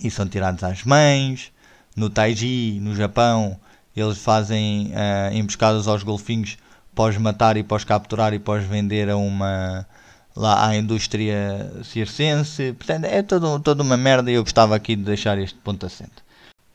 e 0.00 0.10
são 0.10 0.26
tirados 0.26 0.62
às 0.64 0.84
mães. 0.84 1.52
No 1.94 2.10
Taiji, 2.10 2.78
no 2.80 2.94
Japão, 2.94 3.58
eles 3.96 4.18
fazem 4.18 4.92
uh, 4.92 5.34
emboscadas 5.34 5.88
aos 5.88 6.02
golfinhos 6.02 6.58
pós 6.94 7.16
matar 7.18 7.56
e 7.56 7.62
pós 7.62 7.84
capturar 7.84 8.32
e 8.34 8.38
pós 8.38 8.64
vender 8.64 9.08
a 9.10 9.16
uma 9.16 9.86
lá 10.34 10.68
à 10.68 10.76
indústria 10.76 11.72
circense. 11.84 12.72
Portanto, 12.74 13.04
é 13.04 13.22
todo, 13.22 13.58
toda 13.60 13.82
uma 13.82 13.96
merda 13.96 14.30
e 14.30 14.34
eu 14.34 14.42
gostava 14.42 14.76
aqui 14.76 14.96
de 14.96 15.02
deixar 15.02 15.38
este 15.38 15.58
ponto 15.58 15.84
assente. 15.86 16.25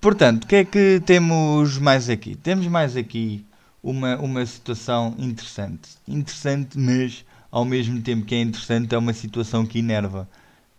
Portanto, 0.02 0.46
o 0.46 0.48
que 0.48 0.56
é 0.56 0.66
que 0.66 1.00
temos 1.06 1.78
mais 1.78 2.10
aqui? 2.10 2.36
Temos 2.36 2.66
mais 2.66 2.98
aqui 2.98 3.46
uma, 3.84 4.18
uma 4.18 4.44
situação 4.48 5.14
interessante. 5.20 5.92
Interessante, 6.08 6.76
mas 6.76 7.24
ao 7.52 7.64
mesmo 7.64 8.02
tempo 8.02 8.26
que 8.26 8.34
é 8.34 8.42
interessante, 8.42 8.96
é 8.96 8.98
uma 8.98 9.14
situação 9.14 9.64
que 9.64 9.78
enerva. 9.78 10.28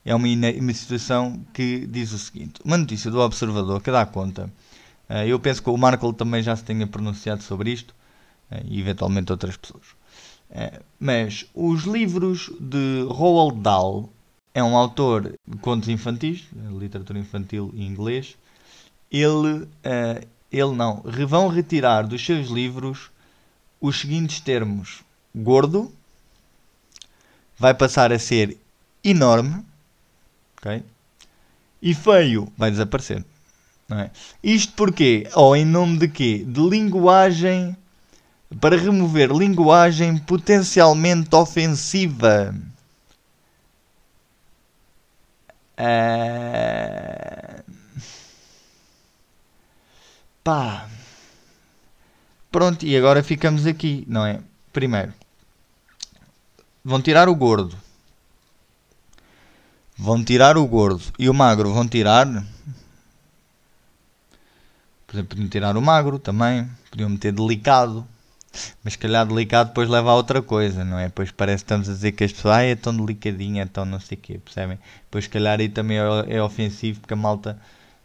É 0.04 0.12
uma, 0.12 0.26
uma 0.26 0.72
situação 0.72 1.40
que 1.54 1.86
diz 1.86 2.10
o 2.10 2.18
seguinte: 2.18 2.60
uma 2.64 2.76
notícia 2.76 3.12
do 3.12 3.20
Observador 3.20 3.80
que 3.80 3.92
dá 3.92 4.04
conta. 4.04 4.50
Uh, 5.08 5.24
eu 5.24 5.38
penso 5.38 5.62
que 5.62 5.70
o 5.70 5.76
Marco 5.76 6.12
também 6.12 6.42
já 6.42 6.56
se 6.56 6.64
tenha 6.64 6.84
pronunciado 6.84 7.44
sobre 7.44 7.70
isto, 7.70 7.94
uh, 8.50 8.60
e 8.64 8.80
eventualmente 8.80 9.30
outras 9.30 9.56
pessoas. 9.56 9.86
Uh, 10.50 10.82
mas 10.98 11.46
os 11.54 11.84
livros 11.84 12.50
de 12.58 13.06
Roald 13.08 13.60
Dahl 13.60 14.10
é 14.52 14.64
um 14.64 14.76
autor 14.76 15.38
de 15.46 15.58
contos 15.58 15.88
infantis, 15.88 16.44
literatura 16.76 17.20
infantil 17.20 17.72
em 17.76 17.86
inglês. 17.86 18.36
Ele, 19.12 19.68
ele 20.50 20.74
não, 20.74 21.02
vão 21.28 21.48
retirar 21.48 22.06
dos 22.06 22.24
seus 22.24 22.48
livros 22.48 23.10
os 23.80 24.00
seguintes 24.00 24.40
termos: 24.40 25.02
gordo, 25.34 25.92
vai 27.58 27.74
passar 27.74 28.12
a 28.12 28.18
ser 28.18 28.56
enorme, 29.04 29.64
ok? 30.56 30.82
E 31.82 31.94
feio 31.94 32.50
vai 32.56 32.70
desaparecer. 32.70 33.24
É? 33.90 34.10
Isto 34.42 34.72
porque, 34.74 35.28
ou 35.34 35.54
em 35.54 35.66
nome 35.66 35.98
de 35.98 36.08
quê? 36.08 36.44
De 36.46 36.60
linguagem 36.60 37.76
para 38.60 38.76
remover 38.76 39.30
linguagem 39.30 40.16
potencialmente 40.18 41.34
ofensiva. 41.34 42.54
Uh... 45.78 47.61
Pá. 50.42 50.88
Pronto, 52.50 52.84
e 52.84 52.96
agora 52.96 53.22
ficamos 53.22 53.66
aqui, 53.66 54.04
não 54.08 54.26
é? 54.26 54.40
Primeiro, 54.72 55.12
vão 56.84 57.00
tirar 57.00 57.28
o 57.28 57.34
gordo. 57.34 57.76
Vão 59.96 60.22
tirar 60.24 60.56
o 60.56 60.66
gordo 60.66 61.02
e 61.18 61.28
o 61.28 61.34
magro 61.34 61.72
vão 61.72 61.86
tirar. 61.86 62.26
Por 65.06 65.14
exemplo, 65.14 65.28
podiam 65.28 65.48
tirar 65.48 65.76
o 65.76 65.82
magro 65.82 66.18
também. 66.18 66.68
Podiam 66.90 67.08
meter 67.08 67.32
delicado. 67.32 68.06
Mas 68.82 68.96
calhar 68.96 69.26
delicado 69.26 69.68
depois 69.68 69.88
leva 69.88 70.10
a 70.10 70.14
outra 70.14 70.42
coisa, 70.42 70.84
não 70.84 70.98
é? 70.98 71.04
Depois 71.04 71.30
parece 71.30 71.64
que 71.64 71.66
estamos 71.66 71.88
a 71.88 71.92
dizer 71.92 72.12
que 72.12 72.24
as 72.24 72.32
pessoas 72.32 72.56
ah, 72.56 72.62
é 72.62 72.74
tão 72.74 72.94
delicadinha, 72.94 73.62
é 73.62 73.66
tão 73.66 73.84
não 73.84 74.00
sei 74.00 74.18
o 74.18 74.20
quê, 74.20 74.38
percebem? 74.38 74.78
Depois 75.04 75.26
calhar 75.26 75.58
aí 75.58 75.68
também 75.68 75.98
é, 75.98 76.36
é 76.36 76.42
ofensivo 76.42 77.00
porque 77.00 77.14
a 77.14 77.16
malta 77.16 77.58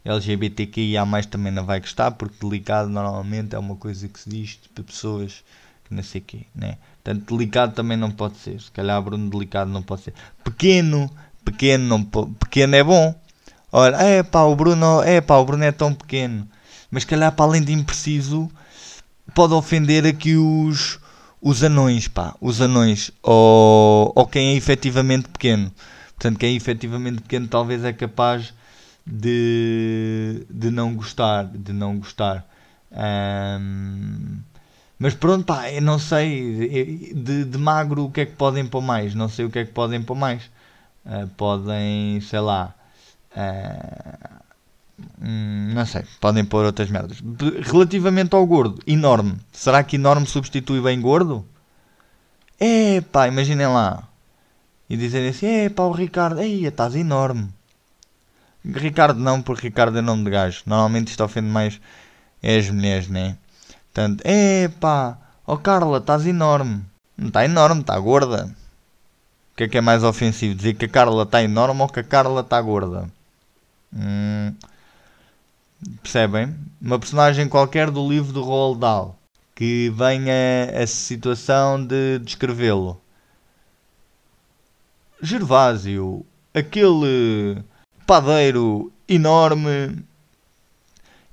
LGBTQIA 0.08 1.04
também 1.30 1.52
não 1.52 1.66
vai 1.66 1.80
gostar, 1.80 2.12
porque 2.12 2.34
delicado 2.40 2.88
normalmente 2.88 3.54
é 3.54 3.58
uma 3.58 3.76
coisa 3.76 4.08
que 4.08 4.18
se 4.18 4.30
diz 4.30 4.58
para 4.74 4.82
pessoas 4.82 5.44
que 5.84 5.94
não 5.94 6.02
sei 6.02 6.22
quê, 6.22 6.46
né? 6.54 6.78
Portanto, 7.04 7.36
delicado 7.36 7.74
também 7.74 7.96
não 7.96 8.10
pode 8.10 8.38
ser. 8.38 8.58
Se 8.58 8.70
calhar 8.70 9.00
Bruno 9.02 9.28
delicado 9.28 9.70
não 9.70 9.82
pode 9.82 10.02
ser. 10.02 10.14
Pequeno, 10.42 11.10
pequeno, 11.44 11.84
não 11.84 12.02
pequeno 12.04 12.74
é 12.74 12.82
bom. 12.82 13.14
Olha, 13.70 13.96
é 13.96 14.22
pá, 14.22 14.44
o 14.44 14.56
Bruno, 14.56 15.02
é 15.02 15.20
pá, 15.20 15.36
o 15.36 15.44
Bruno 15.44 15.64
é 15.64 15.72
tão 15.72 15.92
pequeno. 15.92 16.48
Mas 16.90 17.02
se 17.02 17.06
calhar 17.06 17.30
para 17.32 17.44
além 17.44 17.62
de 17.62 17.72
impreciso, 17.72 18.50
pode 19.34 19.52
ofender 19.52 20.06
aqui 20.06 20.36
os, 20.36 20.98
os 21.40 21.62
anões, 21.62 22.08
pá, 22.08 22.34
os 22.40 22.62
anões, 22.62 23.10
ou, 23.22 24.10
ou 24.16 24.26
quem 24.26 24.54
é 24.54 24.56
efetivamente 24.56 25.28
pequeno. 25.28 25.70
Portanto, 26.14 26.38
quem 26.38 26.54
é 26.54 26.56
efetivamente 26.56 27.20
pequeno 27.20 27.46
talvez 27.46 27.84
é 27.84 27.92
capaz 27.92 28.54
de, 29.10 30.46
de 30.50 30.70
não 30.70 30.94
gostar, 30.94 31.46
de 31.46 31.72
não 31.72 31.98
gostar. 31.98 32.46
Um, 32.92 34.38
mas 34.98 35.14
pronto, 35.14 35.44
pá, 35.46 35.70
eu 35.70 35.80
não 35.80 35.98
sei. 35.98 37.14
De, 37.14 37.44
de, 37.44 37.58
magro, 37.58 38.04
o 38.04 38.10
que 38.10 38.20
é 38.22 38.26
que 38.26 38.34
podem 38.34 38.66
pôr 38.66 38.82
mais? 38.82 39.14
Não 39.14 39.28
sei 39.28 39.46
o 39.46 39.50
que 39.50 39.60
é 39.60 39.64
que 39.64 39.72
podem 39.72 40.02
pôr 40.02 40.14
mais. 40.14 40.44
Uh, 41.06 41.26
podem, 41.36 42.20
sei 42.20 42.40
lá. 42.40 42.74
Uh, 43.32 44.38
não 45.18 45.86
sei, 45.86 46.04
podem 46.20 46.44
pôr 46.44 46.64
outras 46.64 46.90
merdas. 46.90 47.22
Relativamente 47.62 48.34
ao 48.34 48.44
gordo, 48.46 48.82
enorme. 48.86 49.36
Será 49.52 49.82
que 49.82 49.96
enorme 49.96 50.26
substitui 50.26 50.80
bem 50.82 51.00
gordo? 51.00 51.46
É 52.58 53.00
pá, 53.00 53.28
imaginem 53.28 53.68
lá. 53.68 54.08
E 54.90 54.96
dizerem 54.96 55.30
assim: 55.30 55.46
é 55.46 55.68
pá, 55.70 55.84
o 55.84 55.92
Ricardo, 55.92 56.40
ei, 56.40 56.66
estás 56.66 56.94
enorme. 56.96 57.48
Ricardo 58.64 59.18
não, 59.20 59.40
porque 59.40 59.68
Ricardo 59.68 59.98
é 59.98 60.02
nome 60.02 60.24
de 60.24 60.30
gajo. 60.30 60.62
Normalmente 60.66 61.08
isto 61.08 61.24
ofende 61.24 61.48
mais 61.48 61.80
é 62.42 62.56
as 62.56 62.70
mulheres, 62.70 63.08
né? 63.08 63.36
Portanto, 63.92 64.22
epá, 64.24 65.18
ó 65.46 65.54
oh 65.54 65.58
Carla, 65.58 65.98
estás 65.98 66.26
enorme. 66.26 66.84
Não 67.16 67.28
está 67.28 67.44
enorme, 67.44 67.80
está 67.80 67.98
gorda. 67.98 68.54
O 69.52 69.56
que 69.56 69.64
é 69.64 69.68
que 69.68 69.78
é 69.78 69.80
mais 69.80 70.04
ofensivo? 70.04 70.54
Dizer 70.54 70.74
que 70.74 70.84
a 70.84 70.88
Carla 70.88 71.24
está 71.24 71.42
enorme 71.42 71.80
ou 71.82 71.88
que 71.88 72.00
a 72.00 72.04
Carla 72.04 72.42
está 72.42 72.60
gorda? 72.60 73.10
Hum, 73.92 74.54
percebem? 76.02 76.54
Uma 76.80 76.98
personagem 76.98 77.48
qualquer 77.48 77.90
do 77.90 78.08
livro 78.08 78.32
do 78.32 78.42
Roald 78.42 78.78
Dahl 78.80 79.18
que 79.58 79.90
venha 79.90 80.70
a 80.80 80.86
situação 80.86 81.84
de 81.84 82.20
descrevê-lo. 82.20 83.00
Gervásio, 85.20 86.24
aquele 86.54 87.64
padeiro 88.08 88.90
enorme. 89.06 90.02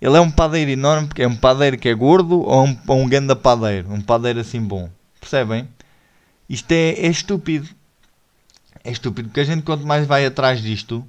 Ele 0.01 0.17
é 0.17 0.19
um 0.19 0.29
padeiro 0.29 0.69
enorme 0.71 1.07
porque 1.07 1.23
é 1.23 1.27
um 1.27 1.37
padeiro 1.37 1.77
que 1.77 1.87
é 1.87 1.93
gordo 1.93 2.41
ou 2.41 2.65
um, 2.65 2.77
ou 2.85 2.99
um 2.99 3.07
ganda 3.07 3.33
padeiro? 3.33 3.93
Um 3.93 4.01
padeiro 4.01 4.41
assim 4.41 4.61
bom. 4.61 4.89
Percebem? 5.21 5.69
Isto 6.49 6.73
é, 6.73 6.89
é 6.89 7.07
estúpido. 7.07 7.69
É 8.83 8.91
estúpido 8.91 9.29
porque 9.29 9.39
a 9.39 9.45
gente 9.45 9.63
quanto 9.63 9.87
mais 9.87 10.05
vai 10.05 10.25
atrás 10.25 10.61
disto, 10.61 11.07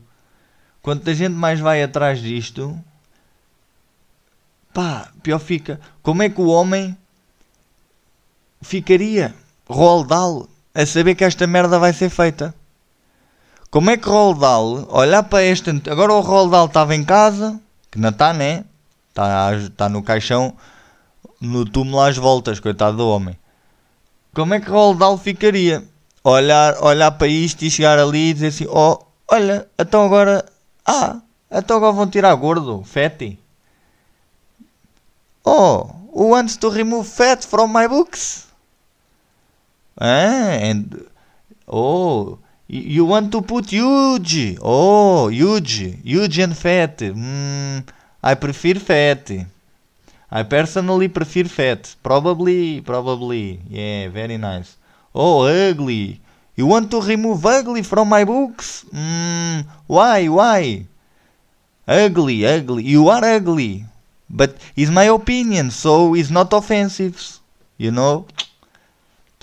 quanto 0.80 1.10
a 1.10 1.14
gente 1.14 1.34
mais 1.34 1.58
vai 1.58 1.82
atrás 1.82 2.22
disto, 2.22 2.78
pá, 4.72 5.10
pior 5.20 5.40
fica. 5.40 5.80
Como 6.00 6.22
é 6.22 6.28
que 6.28 6.40
o 6.40 6.46
homem 6.46 6.96
ficaria? 8.62 9.34
Roald 9.68 10.08
Dahl 10.08 10.48
a 10.72 10.86
saber 10.86 11.16
que 11.16 11.24
esta 11.24 11.44
merda 11.44 11.76
vai 11.78 11.92
ser 11.92 12.08
feita. 12.08 12.54
Como 13.76 13.90
é 13.90 13.98
que 13.98 14.08
Roald 14.08 14.40
Dahl, 14.40 14.88
olhar 14.88 15.22
para 15.24 15.42
este. 15.42 15.68
Agora 15.90 16.14
o 16.14 16.20
Roald 16.20 16.50
Dahl 16.50 16.64
estava 16.64 16.94
em 16.94 17.04
casa, 17.04 17.60
que 17.90 17.98
não 17.98 18.08
está, 18.08 18.32
né? 18.32 18.64
Está 19.10 19.52
tá 19.76 19.86
no 19.86 20.02
caixão, 20.02 20.56
no 21.38 21.62
túmulo 21.66 22.00
às 22.00 22.16
voltas, 22.16 22.58
coitado 22.58 22.96
do 22.96 23.06
homem. 23.06 23.38
Como 24.34 24.54
é 24.54 24.60
que 24.60 24.70
Roald 24.70 24.98
Dahl 24.98 25.18
ficaria? 25.18 25.84
Olhar, 26.24 26.82
olhar 26.82 27.10
para 27.10 27.26
isto 27.26 27.66
e 27.66 27.70
chegar 27.70 27.98
ali 27.98 28.30
e 28.30 28.32
dizer 28.32 28.46
assim: 28.46 28.66
Oh, 28.66 28.98
olha, 29.30 29.68
então 29.78 30.06
agora. 30.06 30.46
Ah, 30.82 31.20
então 31.50 31.76
agora 31.76 31.92
vão 31.92 32.06
tirar 32.06 32.34
gordo, 32.34 32.82
fatty. 32.82 33.38
Oh, 35.44 35.90
who 36.14 36.30
wants 36.30 36.56
to 36.56 36.70
remove 36.70 37.06
fat 37.06 37.44
from 37.44 37.66
my 37.66 37.86
books? 37.86 38.46
Ah, 40.00 40.64
and. 40.64 41.10
Oh. 41.66 42.38
You 42.68 43.04
want 43.04 43.30
to 43.30 43.42
put 43.42 43.70
huge. 43.70 44.58
Oh, 44.60 45.28
huge. 45.28 46.02
Huge 46.02 46.38
and 46.38 46.56
fat. 46.56 46.98
Mm, 46.98 47.86
I 48.22 48.34
prefer 48.34 48.74
fat. 48.74 49.30
I 50.30 50.42
personally 50.42 51.06
prefer 51.08 51.44
fat. 51.44 51.94
Probably, 52.02 52.80
probably. 52.80 53.60
Yeah, 53.68 54.08
very 54.08 54.36
nice. 54.36 54.76
Oh, 55.14 55.46
ugly. 55.46 56.20
You 56.56 56.66
want 56.66 56.90
to 56.90 57.00
remove 57.00 57.46
ugly 57.46 57.82
from 57.82 58.08
my 58.08 58.24
books? 58.24 58.84
Mm, 58.92 59.64
why, 59.86 60.26
why? 60.26 60.86
Ugly, 61.86 62.46
ugly. 62.46 62.82
You 62.82 63.08
are 63.08 63.24
ugly. 63.24 63.84
But 64.28 64.56
it's 64.74 64.90
my 64.90 65.04
opinion, 65.04 65.70
so 65.70 66.16
it's 66.16 66.30
not 66.30 66.52
offensive. 66.52 67.38
You 67.78 67.92
know? 67.92 68.26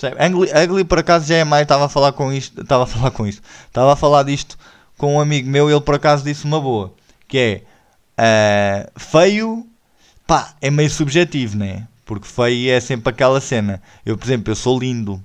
Ugly, 0.08 0.50
ugly 0.64 0.84
por 0.84 0.98
acaso 0.98 1.26
já 1.26 1.36
é 1.36 1.44
mais, 1.44 1.62
estava 1.62 1.86
a 1.86 1.88
falar 1.88 2.12
com 2.12 2.32
isto, 2.32 2.60
estava 2.60 2.84
a 2.84 2.86
falar 2.86 3.10
com 3.10 3.26
isto, 3.26 3.42
estava 3.66 3.92
a 3.92 3.96
falar 3.96 4.22
disto 4.24 4.58
com 4.96 5.16
um 5.16 5.20
amigo 5.20 5.48
meu 5.48 5.70
ele 5.70 5.80
por 5.80 5.94
acaso 5.94 6.24
disse 6.24 6.44
uma 6.44 6.60
boa, 6.60 6.94
que 7.26 7.64
é 8.18 8.86
uh, 8.86 9.00
feio, 9.00 9.66
pá, 10.26 10.54
é 10.60 10.70
meio 10.70 10.90
subjetivo, 10.90 11.56
né? 11.56 11.86
Porque 12.04 12.28
feio 12.28 12.70
é 12.70 12.80
sempre 12.80 13.10
aquela 13.10 13.40
cena. 13.40 13.82
Eu, 14.04 14.16
por 14.16 14.26
exemplo, 14.26 14.50
eu 14.50 14.56
sou 14.56 14.78
lindo, 14.78 15.24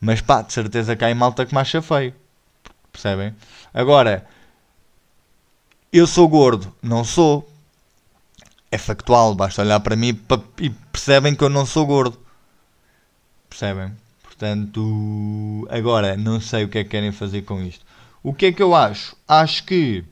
mas 0.00 0.20
pá, 0.20 0.42
de 0.42 0.52
certeza 0.52 0.94
que 0.96 1.04
há 1.04 1.10
em 1.10 1.14
malta 1.14 1.46
que 1.46 1.54
me 1.54 1.60
acha 1.60 1.80
feio, 1.82 2.14
percebem? 2.92 3.34
Agora, 3.72 4.26
Eu 5.92 6.06
sou 6.06 6.26
gordo? 6.26 6.74
Não 6.82 7.04
sou. 7.04 7.46
É 8.70 8.78
factual, 8.78 9.34
basta 9.34 9.60
olhar 9.60 9.80
para 9.80 9.94
mim 9.94 10.18
e 10.58 10.70
percebem 10.90 11.34
que 11.34 11.44
eu 11.44 11.50
não 11.50 11.66
sou 11.66 11.84
gordo. 11.86 12.18
Percebem? 13.48 13.94
Portanto, 14.42 15.68
agora 15.70 16.16
não 16.16 16.40
sei 16.40 16.64
o 16.64 16.68
que 16.68 16.78
é 16.78 16.82
que 16.82 16.90
querem 16.90 17.12
fazer 17.12 17.42
com 17.42 17.62
isto. 17.62 17.86
O 18.24 18.34
que 18.34 18.46
é 18.46 18.52
que 18.52 18.60
eu 18.60 18.74
acho? 18.74 19.14
Acho 19.28 19.62
que 19.62 20.02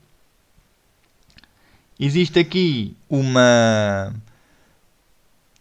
existe 1.99 2.39
aqui 2.39 2.97
uma 3.09 4.15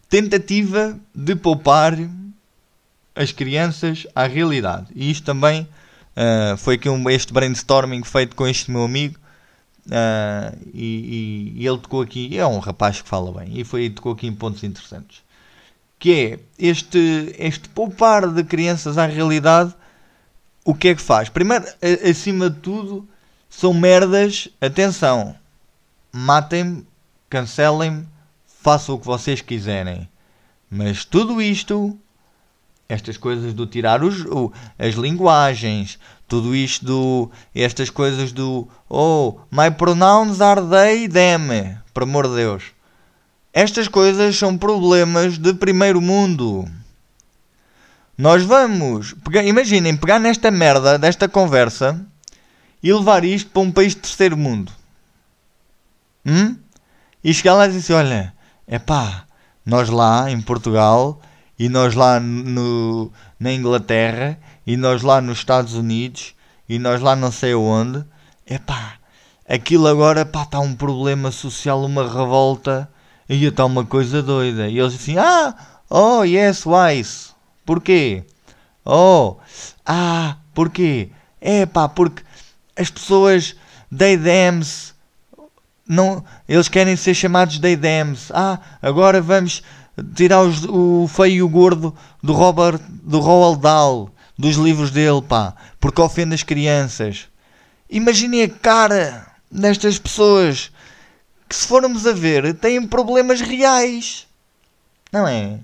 tentativa 0.07 0.99
de 1.15 1.35
poupar 1.35 1.97
as 3.15 3.31
crianças 3.31 4.05
à 4.13 4.27
realidade. 4.27 4.85
E 4.93 5.09
isto 5.09 5.25
também 5.25 5.63
uh, 6.15 6.55
foi 6.55 6.75
aqui 6.75 6.87
um, 6.87 7.09
este 7.09 7.33
brainstorming 7.33 8.03
feito 8.03 8.35
com 8.35 8.47
este 8.47 8.69
meu 8.69 8.83
amigo. 8.83 9.17
Uh, 9.87 10.55
e, 10.75 11.53
e, 11.55 11.63
e, 11.63 11.67
ele 11.67 11.79
tocou 11.79 12.03
aqui, 12.03 12.37
é 12.37 12.45
um 12.45 12.59
rapaz 12.59 13.01
que 13.01 13.09
fala 13.09 13.31
bem, 13.39 13.59
e 13.59 13.63
foi 13.63 13.89
tocou 13.89 14.11
aqui 14.11 14.27
em 14.27 14.35
pontos 14.35 14.63
interessantes. 14.63 15.23
Que 15.99 16.13
é 16.13 16.39
este, 16.57 17.35
este 17.37 17.69
poupar 17.69 18.27
de 18.27 18.43
crianças 18.43 18.97
à 18.97 19.05
realidade, 19.05 19.75
o 20.63 20.73
que 20.73 20.87
é 20.87 20.95
que 20.95 21.01
faz? 21.01 21.29
Primeiro, 21.29 21.65
acima 22.09 22.49
de 22.49 22.59
tudo, 22.59 23.07
são 23.49 23.73
merdas, 23.73 24.47
atenção, 24.61 25.35
matem-me, 26.11 26.87
cancelem-me, 27.29 28.07
façam 28.61 28.95
o 28.95 28.99
que 28.99 29.05
vocês 29.05 29.41
quiserem. 29.41 30.07
Mas 30.69 31.03
tudo 31.03 31.41
isto, 31.41 31.97
estas 32.87 33.17
coisas 33.17 33.53
do 33.53 33.65
tirar 33.65 34.03
os, 34.03 34.23
o, 34.25 34.51
as 34.77 34.95
linguagens, 34.95 35.99
tudo 36.27 36.55
isto 36.55 36.85
do. 36.85 37.31
estas 37.55 37.89
coisas 37.89 38.31
do. 38.31 38.67
Oh, 38.87 39.39
my 39.51 39.71
pronouns 39.71 40.41
are 40.41 40.61
they, 40.61 41.07
them. 41.07 41.77
Por 41.91 42.03
amor 42.03 42.27
de 42.27 42.35
Deus. 42.35 42.63
Estas 43.53 43.87
coisas 43.87 44.37
são 44.37 44.57
problemas 44.57 45.37
de 45.37 45.53
primeiro 45.53 45.99
mundo. 45.99 46.67
Nós 48.17 48.43
vamos. 48.43 49.13
Pegar, 49.23 49.43
imaginem, 49.43 49.95
pegar 49.97 50.19
nesta 50.19 50.51
merda, 50.51 50.99
desta 50.99 51.27
conversa 51.27 52.05
e 52.83 52.93
levar 52.93 53.23
isto 53.23 53.49
para 53.49 53.61
um 53.61 53.71
país 53.71 53.95
de 53.95 54.01
terceiro 54.01 54.37
mundo. 54.37 54.71
Hum? 56.25 56.57
E 57.23 57.33
chegar 57.33 57.55
lá 57.55 57.65
e 57.65 57.69
dizer 57.69 57.79
assim: 57.79 57.93
olha, 57.93 58.33
é 58.67 58.77
pá, 58.77 59.25
nós 59.65 59.89
lá 59.89 60.29
em 60.29 60.41
Portugal 60.41 61.19
e 61.57 61.69
nós 61.69 61.95
lá 61.95 62.19
no, 62.19 63.11
na 63.39 63.51
Inglaterra 63.51 64.37
e 64.65 64.77
nós 64.77 65.01
lá 65.01 65.19
nos 65.19 65.39
Estados 65.39 65.73
Unidos 65.73 66.35
e 66.67 66.77
nós 66.77 67.01
lá 67.01 67.15
não 67.15 67.31
sei 67.31 67.55
onde, 67.55 68.05
é 68.45 68.59
pá, 68.59 68.93
aquilo 69.47 69.87
agora 69.87 70.21
está 70.21 70.59
um 70.59 70.75
problema 70.75 71.31
social, 71.31 71.83
uma 71.83 72.03
revolta 72.03 72.89
e 73.29 73.45
está 73.45 73.63
uma 73.65 73.85
coisa 73.85 74.21
doida. 74.21 74.67
E 74.67 74.79
eles 74.79 74.95
assim, 74.95 75.17
ah, 75.17 75.55
oh 75.89 76.23
yes, 76.23 76.65
wise. 76.65 77.29
Porquê? 77.65 78.23
Oh, 78.83 79.37
ah, 79.85 80.37
porquê? 80.53 81.09
É 81.39 81.65
pá, 81.65 81.87
porque 81.87 82.23
as 82.75 82.89
pessoas 82.89 83.55
they 83.95 84.17
thems 84.17 84.93
não, 85.89 86.23
eles 86.47 86.69
querem 86.69 86.95
ser 86.95 87.15
chamados 87.15 87.57
de 87.57 87.75
Dems. 87.75 88.31
Ah, 88.31 88.59
agora 88.79 89.19
vamos 89.19 89.63
tirar 90.13 90.43
os, 90.43 90.63
o 90.63 91.07
feio 91.07 91.33
e 91.33 91.41
o 91.41 91.49
gordo 91.49 91.95
do 92.21 92.31
Robert, 92.31 92.79
do 92.87 93.19
Roald 93.19 93.59
Dahl, 93.59 94.11
dos 94.37 94.55
livros 94.55 94.91
dele, 94.91 95.23
pá, 95.23 95.55
porque 95.79 95.99
ofende 95.99 96.35
as 96.35 96.43
crianças. 96.43 97.27
Imaginem 97.89 98.43
a 98.43 98.49
cara 98.49 99.25
destas 99.51 99.97
pessoas 99.97 100.71
que, 101.49 101.55
se 101.55 101.67
formos 101.67 102.05
a 102.05 102.13
ver, 102.13 102.53
têm 102.53 102.85
problemas 102.85 103.41
reais. 103.41 104.27
Não 105.11 105.27
é? 105.27 105.59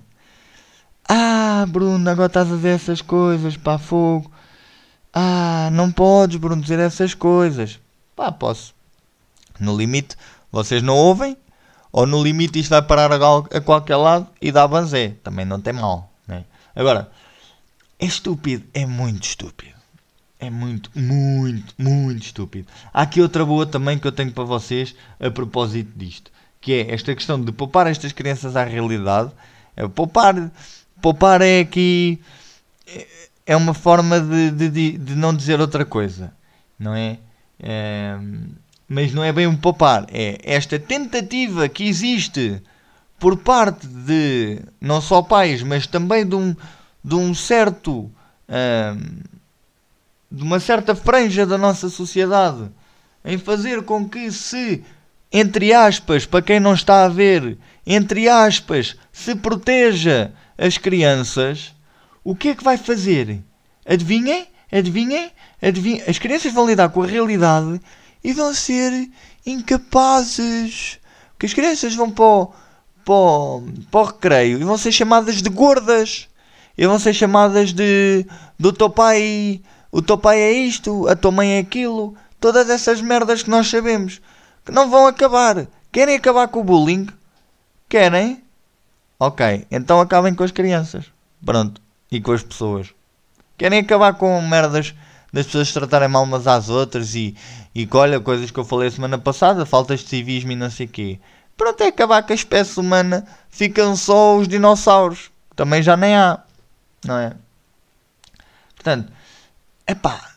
Ah, 1.08 1.64
Bruno, 1.68 2.10
agora 2.10 2.26
estás 2.26 2.50
a 2.52 2.56
ver 2.56 2.74
essas 2.74 3.00
coisas, 3.00 3.56
pá, 3.56 3.78
fogo. 3.78 4.30
Ah, 5.14 5.70
não 5.72 5.92
podes, 5.92 6.36
Bruno, 6.36 6.60
dizer 6.60 6.80
essas 6.80 7.14
coisas. 7.14 7.78
Pá, 8.16 8.32
posso. 8.32 8.74
No 9.60 9.76
limite, 9.76 10.16
vocês 10.50 10.82
não 10.82 10.96
ouvem, 10.96 11.36
ou 11.92 12.06
no 12.06 12.22
limite 12.22 12.58
isto 12.58 12.70
vai 12.70 12.82
parar 12.82 13.10
a, 13.12 13.60
qualquer 13.60 13.96
lado 13.96 14.28
e 14.42 14.50
dá 14.50 14.66
banzé. 14.66 15.14
Também 15.22 15.44
não 15.44 15.60
tem 15.60 15.72
mal. 15.72 16.10
Né? 16.26 16.44
Agora, 16.74 17.10
é 17.98 18.04
estúpido, 18.04 18.66
é 18.74 18.84
muito 18.84 19.24
estúpido. 19.24 19.75
É 20.38 20.50
muito, 20.50 20.90
muito, 20.94 21.74
muito 21.78 22.22
estúpido. 22.22 22.68
Há 22.92 23.02
aqui 23.02 23.20
outra 23.22 23.44
boa 23.44 23.64
também 23.64 23.98
que 23.98 24.06
eu 24.06 24.12
tenho 24.12 24.32
para 24.32 24.44
vocês 24.44 24.94
a 25.18 25.30
propósito 25.30 25.90
disto. 25.96 26.30
Que 26.60 26.72
é 26.74 26.94
esta 26.94 27.14
questão 27.14 27.40
de 27.40 27.52
poupar 27.52 27.86
estas 27.86 28.12
crianças 28.12 28.54
à 28.56 28.64
realidade. 28.64 29.30
É, 29.76 29.86
poupar, 29.88 30.50
poupar 31.00 31.40
é 31.40 31.60
aqui... 31.60 32.20
É 33.46 33.56
uma 33.56 33.74
forma 33.74 34.20
de, 34.20 34.50
de, 34.50 34.98
de 34.98 35.14
não 35.14 35.34
dizer 35.34 35.60
outra 35.60 35.84
coisa. 35.84 36.32
Não 36.78 36.94
é? 36.94 37.18
é 37.60 38.18
mas 38.88 39.12
não 39.12 39.24
é 39.24 39.32
bem 39.32 39.46
um 39.46 39.56
poupar, 39.56 40.06
é 40.12 40.38
esta 40.44 40.78
tentativa 40.78 41.68
que 41.68 41.84
existe 41.84 42.62
por 43.18 43.36
parte 43.36 43.86
de 43.86 44.60
não 44.80 45.00
só 45.00 45.22
pais, 45.22 45.62
mas 45.62 45.86
também 45.86 46.26
de 46.26 46.34
um, 46.36 46.54
de 47.02 47.14
um 47.14 47.34
certo. 47.34 48.10
Hum, 48.48 49.20
de 50.30 50.42
uma 50.42 50.60
certa 50.60 50.94
franja 50.94 51.46
da 51.46 51.56
nossa 51.56 51.88
sociedade 51.88 52.70
em 53.24 53.38
fazer 53.38 53.82
com 53.82 54.08
que 54.08 54.30
se, 54.30 54.84
entre 55.32 55.72
aspas, 55.72 56.24
para 56.24 56.42
quem 56.42 56.60
não 56.60 56.74
está 56.74 57.04
a 57.04 57.08
ver, 57.08 57.58
entre 57.86 58.28
aspas, 58.28 58.96
se 59.12 59.34
proteja 59.34 60.32
as 60.56 60.78
crianças, 60.78 61.74
o 62.22 62.34
que 62.34 62.48
é 62.48 62.54
que 62.54 62.64
vai 62.64 62.76
fazer? 62.76 63.42
Adivinhem? 63.84 64.46
Adivinhem? 64.70 65.30
Adivinhem? 65.62 66.02
As 66.08 66.18
crianças 66.18 66.52
vão 66.52 66.66
lidar 66.66 66.88
com 66.88 67.02
a 67.02 67.06
realidade 67.06 67.80
e 68.22 68.32
vão 68.32 68.52
ser 68.52 69.08
incapazes. 69.44 70.98
Porque 71.32 71.46
as 71.46 71.54
crianças 71.54 71.94
vão 71.94 72.10
para 72.10 72.24
o, 72.24 72.46
para 73.04 73.14
o, 73.14 73.64
para 73.90 74.00
o 74.00 74.04
recreio 74.04 74.60
e 74.60 74.64
vão 74.64 74.76
ser 74.76 74.90
chamadas 74.90 75.40
de 75.40 75.48
gordas. 75.48 76.28
E 76.76 76.86
vão 76.86 76.98
ser 76.98 77.14
chamadas 77.14 77.72
de 77.72 78.26
do 78.58 78.72
teu 78.72 78.90
pai, 78.90 79.62
o 79.96 80.02
teu 80.02 80.18
pai 80.18 80.38
é 80.38 80.52
isto, 80.52 81.08
a 81.08 81.16
tua 81.16 81.30
mãe 81.30 81.52
é 81.54 81.58
aquilo. 81.58 82.14
Todas 82.38 82.68
essas 82.68 83.00
merdas 83.00 83.42
que 83.42 83.48
nós 83.48 83.66
sabemos 83.66 84.20
que 84.62 84.70
não 84.70 84.90
vão 84.90 85.06
acabar. 85.06 85.66
Querem 85.90 86.16
acabar 86.16 86.48
com 86.48 86.60
o 86.60 86.64
bullying? 86.64 87.06
Querem? 87.88 88.44
Ok, 89.18 89.66
então 89.70 89.98
acabem 89.98 90.34
com 90.34 90.44
as 90.44 90.50
crianças. 90.50 91.06
Pronto. 91.42 91.80
E 92.12 92.20
com 92.20 92.32
as 92.32 92.42
pessoas. 92.42 92.88
Querem 93.56 93.78
acabar 93.78 94.12
com 94.12 94.38
merdas 94.42 94.94
das 95.32 95.46
pessoas 95.46 95.72
tratarem 95.72 96.08
mal 96.08 96.24
umas 96.24 96.46
às 96.46 96.68
outras 96.68 97.14
e, 97.14 97.34
e 97.74 97.88
olha, 97.90 98.20
coisas 98.20 98.50
que 98.50 98.60
eu 98.60 98.66
falei 98.66 98.90
semana 98.90 99.16
passada, 99.16 99.64
faltas 99.64 100.00
de 100.00 100.10
civismo 100.10 100.52
e 100.52 100.56
não 100.56 100.68
sei 100.68 100.84
o 100.84 100.90
quê. 100.90 101.18
Pronto, 101.56 101.82
é 101.82 101.86
acabar 101.86 102.22
com 102.22 102.34
a 102.34 102.36
espécie 102.36 102.78
humana, 102.78 103.26
ficam 103.48 103.96
só 103.96 104.36
os 104.36 104.46
dinossauros, 104.46 105.30
que 105.48 105.56
também 105.56 105.82
já 105.82 105.96
nem 105.96 106.14
há, 106.14 106.38
não 107.02 107.16
é? 107.16 107.32
Portanto, 108.74 109.15
é 109.86 109.94
pá, 109.94 110.32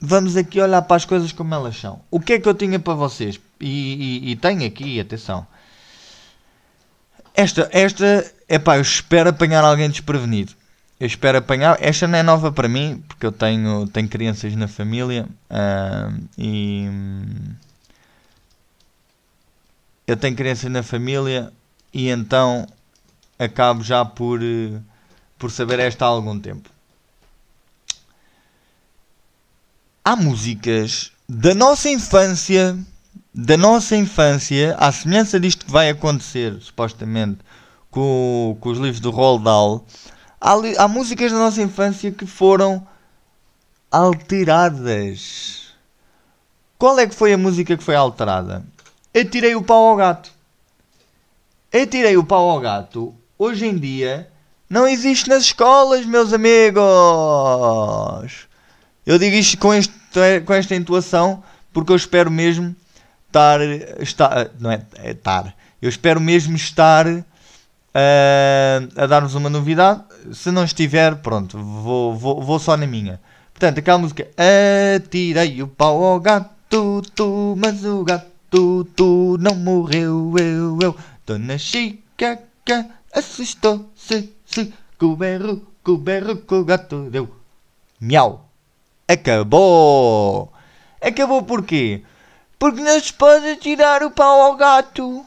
vamos 0.00 0.36
aqui 0.36 0.60
olhar 0.60 0.82
para 0.82 0.96
as 0.96 1.04
coisas 1.04 1.32
como 1.32 1.54
elas 1.54 1.76
são. 1.76 2.00
O 2.10 2.20
que 2.20 2.34
é 2.34 2.40
que 2.40 2.48
eu 2.48 2.54
tinha 2.54 2.78
para 2.78 2.94
vocês? 2.94 3.40
E, 3.60 4.22
e, 4.26 4.30
e 4.30 4.36
tenho 4.36 4.66
aqui, 4.66 5.00
atenção. 5.00 5.46
Esta, 7.34 7.68
esta, 7.72 8.32
é 8.48 8.58
pá, 8.58 8.76
eu 8.76 8.82
espero 8.82 9.30
apanhar 9.30 9.64
alguém 9.64 9.90
desprevenido 9.90 10.54
eu 11.00 11.06
espero 11.06 11.38
apanhar. 11.38 11.76
Esta 11.80 12.08
não 12.08 12.18
é 12.18 12.22
nova 12.22 12.50
para 12.50 12.68
mim, 12.68 13.02
porque 13.06 13.24
eu 13.24 13.32
tenho, 13.32 13.86
tenho 13.86 14.08
crianças 14.08 14.54
na 14.56 14.66
família 14.66 15.28
uh, 15.50 16.28
e. 16.36 16.86
Eu 20.06 20.16
tenho 20.16 20.34
crianças 20.34 20.70
na 20.70 20.82
família 20.82 21.52
e 21.92 22.08
então 22.08 22.66
acabo 23.38 23.84
já 23.84 24.04
por, 24.04 24.40
por 25.38 25.50
saber 25.50 25.78
esta 25.78 26.06
há 26.06 26.08
algum 26.08 26.40
tempo. 26.40 26.70
Há 30.08 30.16
músicas 30.16 31.12
da 31.28 31.54
nossa 31.54 31.90
infância, 31.90 32.78
da 33.34 33.58
nossa 33.58 33.94
infância, 33.94 34.74
à 34.80 34.90
semelhança 34.90 35.38
disto 35.38 35.66
que 35.66 35.70
vai 35.70 35.90
acontecer, 35.90 36.56
supostamente, 36.62 37.40
com, 37.90 38.56
com 38.58 38.70
os 38.70 38.78
livros 38.78 39.00
do 39.00 39.10
Roald 39.10 39.44
Dahl 39.44 39.84
Há, 40.40 40.54
há 40.78 40.88
músicas 40.88 41.30
da 41.30 41.36
nossa 41.36 41.60
infância 41.60 42.10
que 42.10 42.24
foram 42.24 42.88
alteradas. 43.90 45.74
Qual 46.78 46.98
é 46.98 47.06
que 47.06 47.14
foi 47.14 47.34
a 47.34 47.38
música 47.38 47.76
que 47.76 47.84
foi 47.84 47.94
alterada? 47.94 48.64
Atirei 49.14 49.54
o 49.56 49.62
pau 49.62 49.88
ao 49.88 49.96
gato. 49.96 50.32
Atirei 51.70 52.16
o 52.16 52.24
pau 52.24 52.48
ao 52.48 52.60
gato. 52.60 53.14
Hoje 53.38 53.66
em 53.66 53.76
dia 53.76 54.32
não 54.70 54.88
existe 54.88 55.28
nas 55.28 55.42
escolas, 55.42 56.06
meus 56.06 56.32
amigos. 56.32 56.78
Eu 59.08 59.18
digo 59.18 59.36
isto 59.36 59.56
com, 59.56 59.72
este, 59.72 59.97
com 60.44 60.54
esta 60.54 60.74
intuação 60.74 61.42
porque 61.72 61.92
eu 61.92 61.96
espero 61.96 62.30
mesmo 62.30 62.74
estar, 63.26 63.60
estar 64.00 64.50
não 64.58 64.70
é, 64.70 64.82
é 64.96 65.10
estar, 65.12 65.54
eu 65.80 65.88
espero 65.88 66.20
mesmo 66.20 66.56
estar 66.56 67.06
uh, 67.06 67.22
a 68.96 69.06
dar-vos 69.06 69.34
uma 69.34 69.48
novidade. 69.48 70.02
Se 70.32 70.50
não 70.50 70.64
estiver, 70.64 71.16
pronto, 71.16 71.56
vou, 71.58 72.16
vou, 72.16 72.42
vou 72.42 72.58
só 72.58 72.76
na 72.76 72.86
minha. 72.86 73.20
Portanto, 73.52 73.78
aquela 73.78 73.98
música 73.98 74.28
Atirei 74.96 75.62
o 75.62 75.68
pau 75.68 76.02
ao 76.02 76.20
gato, 76.20 77.02
tu, 77.14 77.54
mas 77.56 77.84
o 77.84 78.02
gato, 78.02 78.84
tu 78.96 79.36
não 79.38 79.54
morreu, 79.54 80.34
eu, 80.38 80.78
eu. 80.82 80.96
Dona 81.26 81.58
Chica, 81.58 82.40
assustou-se, 83.12 84.32
se, 84.44 84.72
com 84.98 85.06
o 85.06 85.16
berro, 85.16 85.62
com 85.82 85.92
o 85.92 85.98
berro 85.98 86.36
que 86.36 86.54
o 86.54 86.64
gato 86.64 87.08
deu. 87.10 87.28
Miau. 88.00 88.47
Acabou. 89.10 90.52
Acabou 91.00 91.42
porquê? 91.42 92.02
Porque 92.58 92.82
não 92.82 93.00
se 93.00 93.10
pode 93.10 93.56
tirar 93.56 94.02
o 94.02 94.10
pau 94.10 94.42
ao 94.42 94.54
gato. 94.54 95.24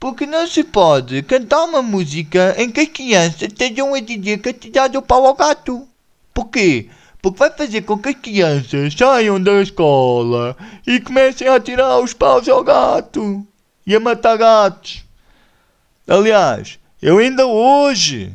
Porque 0.00 0.24
não 0.24 0.46
se 0.46 0.64
pode 0.64 1.22
cantar 1.24 1.64
uma 1.64 1.82
música 1.82 2.54
em 2.56 2.70
que 2.70 2.80
as 2.80 2.88
crianças 2.88 3.42
estejam 3.42 3.92
a 3.92 4.00
dizer 4.00 4.38
que 4.38 4.50
tirar 4.54 4.96
o 4.96 5.02
pau 5.02 5.26
ao 5.26 5.34
gato. 5.34 5.86
Porquê? 6.32 6.88
Porque 7.20 7.38
vai 7.38 7.50
fazer 7.50 7.82
com 7.82 7.98
que 7.98 8.08
as 8.08 8.14
crianças 8.14 8.94
saiam 8.94 9.38
da 9.38 9.60
escola 9.60 10.56
e 10.86 10.98
comecem 11.00 11.46
a 11.48 11.60
tirar 11.60 11.98
os 11.98 12.14
paus 12.14 12.48
ao 12.48 12.64
gato 12.64 13.46
e 13.86 13.94
a 13.94 14.00
matar 14.00 14.38
gatos. 14.38 15.04
Aliás, 16.08 16.78
eu 17.02 17.18
ainda 17.18 17.46
hoje, 17.46 18.32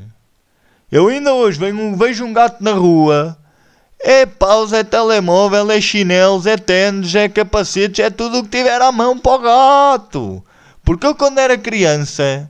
eu 0.91 1.07
ainda 1.07 1.33
hoje 1.33 1.57
venho, 1.57 1.97
vejo 1.97 2.25
um 2.25 2.33
gato 2.33 2.63
na 2.63 2.73
rua 2.73 3.35
é 3.99 4.25
paus, 4.25 4.71
é 4.71 4.83
telemóvel, 4.83 5.69
é 5.69 5.81
chinelos, 5.81 6.45
é 6.45 6.57
tênis, 6.57 7.13
é 7.13 7.27
capacetes, 7.27 8.03
é 8.03 8.09
tudo 8.09 8.39
o 8.39 8.43
que 8.43 8.57
tiver 8.57 8.81
à 8.81 8.91
mão 8.91 9.17
para 9.17 9.31
o 9.33 9.39
gato. 9.39 10.43
Porque 10.83 11.05
eu 11.05 11.13
quando 11.13 11.39
era 11.39 11.57
criança, 11.57 12.49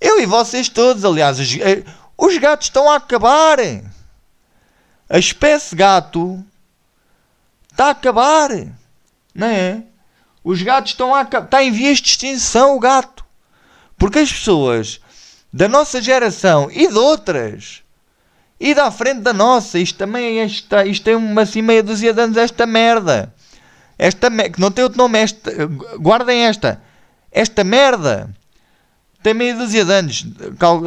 eu 0.00 0.20
e 0.20 0.26
vocês 0.26 0.68
todos, 0.68 1.04
aliás, 1.04 1.40
os, 1.40 1.56
eh, 1.56 1.82
os 2.16 2.38
gatos 2.38 2.68
estão 2.68 2.90
a 2.90 2.96
acabar. 2.96 3.58
A 5.08 5.18
espécie 5.18 5.74
gato 5.74 6.42
está 7.70 7.86
a 7.86 7.90
acabar. 7.90 8.50
Não 9.34 9.46
é? 9.48 9.82
Os 10.42 10.62
gatos 10.62 10.92
estão 10.92 11.14
a 11.14 11.20
acabar. 11.20 11.46
Está 11.46 11.62
em 11.62 11.72
vias 11.72 11.98
de 11.98 12.08
extinção 12.08 12.76
o 12.76 12.80
gato. 12.80 13.24
Porque 13.98 14.20
as 14.20 14.32
pessoas 14.32 15.00
da 15.52 15.68
nossa 15.68 16.00
geração 16.00 16.68
e 16.70 16.88
de 16.88 16.98
outras 16.98 17.83
e 18.58 18.74
da 18.74 18.90
frente 18.90 19.20
da 19.20 19.32
nossa. 19.32 19.78
Isto 19.78 19.98
também 19.98 20.38
é 20.38 20.44
esta, 20.44 20.86
isto 20.86 21.04
tem 21.04 21.14
uma 21.14 21.42
assim 21.42 21.62
meia 21.62 21.82
dúzia 21.82 22.12
de 22.12 22.20
anos 22.20 22.36
esta 22.36 22.66
merda. 22.66 23.32
Esta 23.98 24.30
que 24.48 24.60
não 24.60 24.70
tem 24.70 24.84
outro 24.84 24.98
nome, 24.98 25.18
esta, 25.18 25.50
guardem 25.98 26.46
esta. 26.46 26.80
Esta 27.30 27.62
merda 27.64 28.34
tem 29.22 29.34
meia 29.34 29.54
dúzia 29.54 29.84
de 29.84 29.92
anos, 29.92 30.26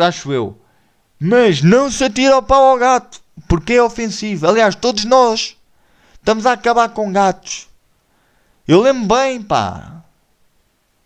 acho 0.06 0.32
eu. 0.32 0.60
Mas 1.20 1.62
não 1.62 1.90
se 1.90 2.04
atira 2.04 2.38
o 2.38 2.44
pau 2.44 2.64
ao 2.64 2.78
gato, 2.78 3.20
porque 3.48 3.74
é 3.74 3.82
ofensivo. 3.82 4.48
Aliás, 4.48 4.76
todos 4.76 5.06
nós 5.06 5.56
estamos 6.16 6.46
a 6.46 6.52
acabar 6.52 6.90
com 6.90 7.12
gatos. 7.12 7.68
Eu 8.68 8.82
lembro 8.82 9.16
bem, 9.16 9.42
pá. 9.42 10.04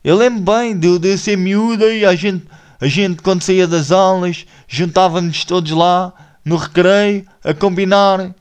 Eu 0.03 0.15
lembro 0.17 0.53
bem 0.53 0.77
de, 0.77 0.97
de 0.97 1.17
ser 1.17 1.37
miúda 1.37 1.85
e 1.93 2.03
a 2.03 2.15
gente, 2.15 2.45
a 2.79 2.87
gente 2.87 3.21
quando 3.21 3.43
saía 3.43 3.67
das 3.67 3.91
aulas, 3.91 4.45
juntávamos 4.67 5.45
todos 5.45 5.71
lá 5.71 6.11
no 6.43 6.57
recreio 6.57 7.25
a 7.43 7.53
combinar 7.53 8.33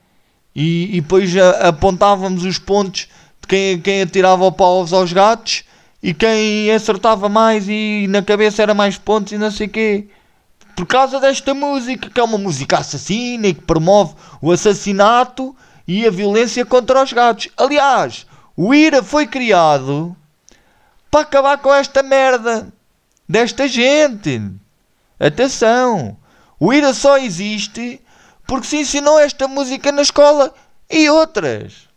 e, 0.55 0.97
e 0.97 1.01
depois 1.01 1.37
a, 1.37 1.69
apontávamos 1.69 2.45
os 2.45 2.59
pontos 2.59 3.09
de 3.41 3.49
quem, 3.49 3.81
quem 3.81 4.03
atirava 4.03 4.45
o 4.45 4.53
pau 4.53 4.87
aos 4.93 5.13
gatos 5.13 5.65
e 6.03 6.15
quem 6.15 6.71
acertava 6.73 7.29
mais 7.29 7.69
e 7.69 8.07
na 8.09 8.23
cabeça 8.23 8.63
era 8.63 8.75
mais 8.75 8.97
pontos 8.97 9.33
e 9.33 9.39
não 9.39 9.51
sei 9.51 9.69
quê. 9.69 10.09
Por 10.75 10.87
causa 10.87 11.21
desta 11.21 11.53
música, 11.53 12.09
que 12.09 12.21
é 12.21 12.23
uma 12.23 12.39
música 12.39 12.79
assassina 12.79 13.49
e 13.49 13.55
que 13.55 13.61
promove 13.61 14.15
o 14.41 14.51
assassinato 14.51 15.55
e 15.87 16.07
a 16.07 16.11
violência 16.11 16.65
contra 16.65 17.03
os 17.03 17.13
gatos. 17.13 17.49
Aliás, 17.57 18.27
o 18.57 18.73
IRA 18.73 19.03
foi 19.03 19.27
criado 19.27 20.17
para 21.11 21.21
acabar 21.21 21.59
com 21.59 21.75
esta 21.75 22.03
merda 22.03 22.73
desta 23.29 23.69
gente. 23.69 24.41
Atenção! 25.19 26.17
O 26.61 26.75
IRA 26.75 26.93
só 26.93 27.17
existe 27.17 28.01
porque 28.47 28.67
se 28.67 28.77
ensinou 28.77 29.19
esta 29.19 29.49
música 29.49 29.91
na 29.91 30.03
escola 30.03 30.53
e 30.91 31.09
outras. 31.09 31.89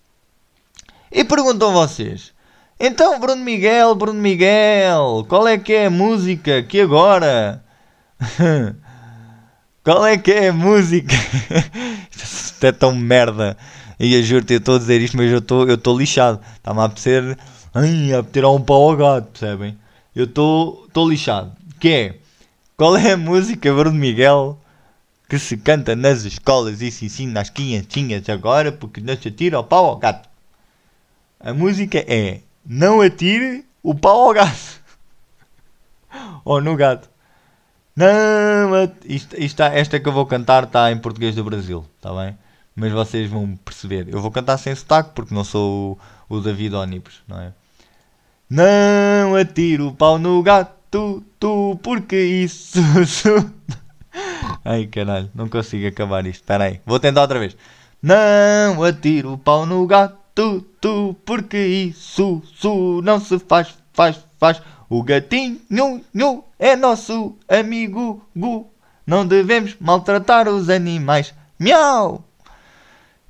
E 1.12 1.26
perguntam 1.26 1.74
vocês: 1.74 2.34
então, 2.80 3.20
Bruno 3.20 3.44
Miguel, 3.44 3.94
Bruno 3.96 4.20
Miguel, 4.20 5.26
qual 5.28 5.48
é 5.48 5.58
que 5.58 5.74
é 5.74 5.86
a 5.88 5.90
música 5.90 6.64
que 6.64 6.82
agora. 6.82 7.64
qual 9.84 10.06
é 10.06 10.18
que 10.18 10.32
é 10.32 10.48
a 10.48 10.54
música? 10.54 11.14
Isto 12.12 12.66
é 12.66 12.72
tão 12.72 12.96
merda. 12.96 13.58
E 14.00 14.16
eu 14.16 14.24
juro-te, 14.24 14.54
eu 14.54 14.60
estou 14.60 14.76
a 14.76 14.80
dizer 14.80 15.02
isto, 15.02 15.16
mas 15.16 15.32
eu 15.32 15.38
estou 15.38 15.68
eu 15.68 15.98
lixado. 15.98 16.40
Está-me 16.56 16.80
a 16.80 16.86
apetecer. 16.86 17.38
Ai, 17.74 18.14
a 18.14 18.24
tirar 18.24 18.50
um 18.50 18.62
pau 18.62 18.90
ao 18.90 18.98
gato, 18.98 19.28
percebem? 19.32 19.78
Eu 20.16 20.26
estou 20.26 21.10
lixado. 21.10 21.52
Que 21.80 21.90
é 21.90 22.16
qual 22.76 22.98
é 22.98 23.12
a 23.12 23.18
música, 23.18 23.72
Bruno 23.72 23.98
Miguel, 23.98 24.60
que 25.30 25.38
se 25.38 25.58
canta 25.58 25.96
nas 25.96 26.24
escolas 26.24 26.82
e 26.82 26.90
se 26.90 27.06
ensina 27.06 27.42
às 27.42 27.50
criancinhas 27.50 28.28
agora 28.30 28.72
porque 28.72 29.00
não 29.00 29.16
se 29.16 29.28
atira 29.28 29.60
o 29.60 29.64
pau 29.64 29.86
ao 29.86 29.98
gato? 29.98 30.28
A 31.40 31.54
música 31.54 32.00
é 32.08 32.42
Não 32.66 33.02
atire 33.02 33.64
o 33.84 33.94
pau 33.94 34.28
ao 34.28 34.34
gato. 34.34 34.82
Ou 36.44 36.62
no 36.62 36.76
gato. 36.76 37.10
Não, 37.96 38.92
isto, 39.06 39.40
isto, 39.40 39.62
esta 39.62 40.00
que 40.00 40.10
eu 40.10 40.14
vou 40.14 40.26
cantar 40.26 40.64
está 40.64 40.92
em 40.92 40.98
português 40.98 41.36
do 41.36 41.44
Brasil, 41.44 41.86
está 41.98 42.12
bem? 42.12 42.36
Mas 42.76 42.92
vocês 42.92 43.30
vão 43.30 43.56
perceber. 43.64 44.08
Eu 44.10 44.20
vou 44.20 44.32
cantar 44.32 44.58
sem 44.58 44.74
sotaque 44.74 45.12
porque 45.14 45.36
não 45.36 45.44
sou 45.44 46.00
o, 46.28 46.38
o 46.38 46.42
David 46.42 46.74
Onibus, 46.74 47.22
não 47.28 47.40
é? 47.40 47.54
Não 48.50 49.36
atire 49.36 49.84
o 49.84 49.94
pau 49.94 50.18
no 50.18 50.42
gato 50.42 50.83
tu, 50.94 51.24
tu, 51.40 51.80
porque 51.82 52.16
isso. 52.16 52.78
Ai 54.64 54.86
caralho, 54.86 55.28
não 55.34 55.50
consigo 55.50 55.88
acabar 55.88 56.24
isto. 56.28 56.42
Espera 56.42 56.66
aí, 56.66 56.80
vou 56.86 57.00
tentar 57.00 57.22
outra 57.22 57.40
vez. 57.40 57.58
Não 58.00 58.84
atiro 58.84 59.34
o 59.34 59.38
pau 59.40 59.66
no 59.66 59.88
gato, 59.88 60.64
tu, 60.80 61.16
porque 61.26 61.58
isso, 61.58 62.44
su, 62.54 63.02
não 63.04 63.20
se 63.20 63.40
faz, 63.40 63.74
faz, 63.92 64.24
faz. 64.40 64.62
O 64.88 65.02
gatinho, 65.02 65.60
nhu, 65.68 66.44
é 66.60 66.76
nosso 66.76 67.36
amigo, 67.50 68.24
gu. 68.36 68.70
Não 69.08 69.26
devemos 69.26 69.76
maltratar 69.80 70.48
os 70.48 70.70
animais. 70.70 71.34
Miau! 71.60 72.24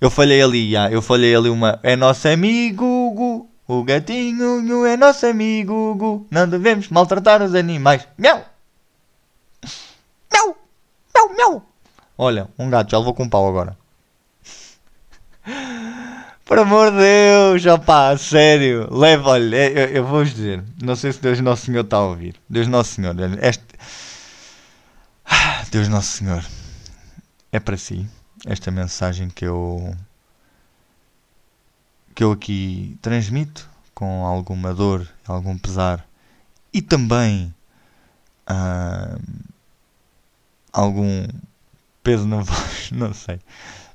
Eu 0.01 0.09
falhei 0.09 0.41
ali, 0.41 0.71
já. 0.71 0.91
Eu 0.91 1.01
falhei 1.01 1.33
ali 1.33 1.49
uma. 1.49 1.79
É 1.81 1.95
nosso 1.95 2.27
amigo, 2.27 3.11
gu. 3.15 3.52
O 3.67 3.83
gatinho 3.83 4.85
é 4.85 4.97
nosso 4.97 5.25
amigo, 5.25 5.95
Gu. 5.95 6.27
não 6.29 6.47
devemos 6.47 6.89
maltratar 6.89 7.41
os 7.41 7.55
animais. 7.55 8.05
Miau! 8.17 8.43
Miau! 10.31 10.57
Miau, 11.15 11.29
miau! 11.35 11.65
Olha, 12.17 12.49
um 12.59 12.69
gato, 12.69 12.91
já 12.91 12.97
levou 12.97 13.13
com 13.13 13.23
um 13.23 13.29
pau 13.29 13.47
agora. 13.47 13.77
Por 16.45 16.59
amor 16.59 16.91
de 16.91 16.97
Deus, 16.97 17.65
opá, 17.65 18.17
sério. 18.17 18.93
Leva, 18.93 19.29
olha, 19.29 19.71
eu, 19.71 19.87
eu 19.87 20.05
vou-vos 20.05 20.33
dizer. 20.33 20.61
Não 20.81 20.95
sei 20.95 21.13
se 21.13 21.21
Deus 21.21 21.39
Nosso 21.39 21.65
Senhor 21.65 21.85
está 21.85 21.97
a 21.97 22.05
ouvir. 22.05 22.35
Deus 22.49 22.67
Nosso 22.67 22.95
Senhor, 22.95 23.15
este... 23.41 23.63
Deus 25.71 25.87
Nosso 25.87 26.17
Senhor, 26.17 26.45
é 27.51 27.59
para 27.59 27.77
si 27.77 28.05
esta 28.45 28.69
mensagem 28.69 29.29
que 29.29 29.45
eu 29.45 29.95
que 32.13 32.23
eu 32.23 32.31
aqui 32.31 32.97
transmito 33.01 33.69
com 33.93 34.25
alguma 34.25 34.73
dor, 34.73 35.07
algum 35.25 35.57
pesar 35.57 36.05
e 36.73 36.81
também 36.81 37.53
uh, 38.49 39.21
algum 40.71 41.27
peso 42.01 42.27
na 42.27 42.41
voz, 42.41 42.91
não 42.91 43.13
sei. 43.13 43.39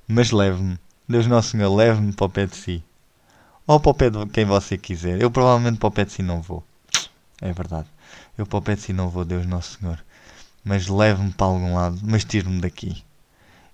Mas 0.07 0.31
leve-me, 0.31 0.78
Deus 1.09 1.26
Nosso 1.26 1.50
Senhor, 1.50 1.74
leve-me 1.74 2.12
para 2.12 2.26
o 2.26 2.31
pé 2.31 2.46
de 2.46 2.57
si. 2.57 2.85
Ou 3.66 3.78
para 3.78 3.90
o 3.90 3.94
pé 3.94 4.09
de 4.09 4.26
quem 4.26 4.44
você 4.46 4.78
quiser. 4.78 5.20
Eu 5.20 5.31
provavelmente 5.31 5.78
para 5.78 5.88
o 5.88 5.92
pé 5.92 6.04
de 6.04 6.12
si 6.12 6.22
não 6.22 6.40
vou. 6.40 6.64
É 7.40 7.52
verdade. 7.52 7.88
Eu 8.37 8.46
para 8.46 8.59
o 8.59 8.62
pé 8.62 8.76
de 8.76 8.83
si 8.83 8.92
não 8.92 9.11
vou, 9.11 9.24
Deus 9.24 9.44
Nosso 9.44 9.78
Senhor. 9.78 10.02
Mas 10.64 10.87
leve-me 10.87 11.33
para 11.33 11.46
algum 11.46 11.74
lado, 11.74 11.98
mas 12.02 12.24
tire-me 12.24 12.61
daqui. 12.61 13.04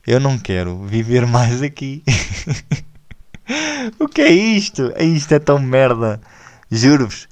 Eu 0.07 0.19
não 0.19 0.39
quero 0.39 0.85
viver 0.85 1.27
mais 1.29 1.63
aqui. 1.63 2.03
o 3.99 4.09
que 4.09 4.23
é 4.23 4.33
isto? 4.33 4.93
Isto 4.99 5.35
é 5.35 5.39
tão 5.39 5.59
merda. 5.59 6.21
Juro-vos. 6.71 7.29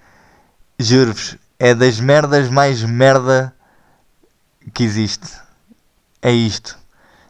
Juro-vos. 0.78 1.36
É 1.58 1.74
das 1.74 2.00
merdas 2.00 2.48
mais 2.48 2.82
merda 2.82 3.54
que 4.74 4.82
existe. 4.82 5.28
É 6.20 6.30
isto. 6.30 6.78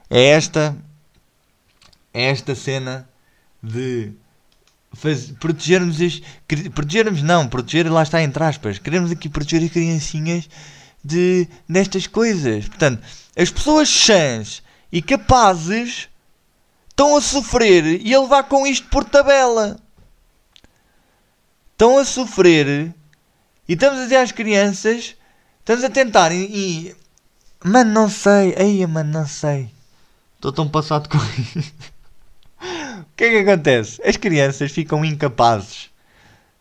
É 0.09 0.25
esta. 0.29 0.77
É 2.13 2.25
esta 2.25 2.55
cena 2.55 3.09
de 3.63 4.13
protegermos 5.41 6.01
as, 6.01 6.21
protegermos 6.75 7.23
não, 7.23 7.49
proteger 7.49 7.91
lá 7.91 8.03
está 8.03 8.23
entre 8.23 8.45
aspas, 8.45 8.79
queremos 8.79 9.11
aqui 9.11 9.29
proteger 9.29 9.65
as 9.65 9.71
criancinhas 9.71 10.49
de, 11.03 11.49
destas 11.69 12.07
coisas. 12.07 12.69
Portanto, 12.69 13.03
as 13.37 13.51
pessoas 13.51 13.89
sãs 13.89 14.63
e 14.91 15.01
capazes 15.01 16.09
estão 17.03 17.17
a 17.17 17.21
sofrer 17.21 18.01
e 18.01 18.15
a 18.15 18.21
levar 18.21 18.45
com 18.45 18.65
isto 18.65 18.87
por 18.89 19.05
tabela. 19.05 19.77
Estão 21.73 21.99
a 21.99 22.05
sofrer 22.05 22.95
e 23.69 23.73
estamos 23.73 23.99
a 23.99 24.03
dizer 24.05 24.17
às 24.17 24.31
crianças, 24.31 25.17
estamos 25.59 25.83
a 25.83 25.91
tentar 25.91 26.31
e, 26.31 26.45
e 26.45 26.97
mano, 27.65 27.93
não 27.93 28.09
sei, 28.09 28.55
aí, 28.57 28.87
mano, 28.87 29.13
não 29.13 29.27
sei. 29.27 29.69
Estou 30.37 30.53
tão 30.53 30.69
passado 30.69 31.09
com 31.09 31.19
isso. 31.59 31.73
o 33.01 33.17
que 33.17 33.25
é 33.25 33.31
que 33.31 33.51
acontece? 33.51 34.01
As 34.05 34.17
crianças 34.17 34.71
ficam 34.71 35.05
incapazes. 35.05 35.91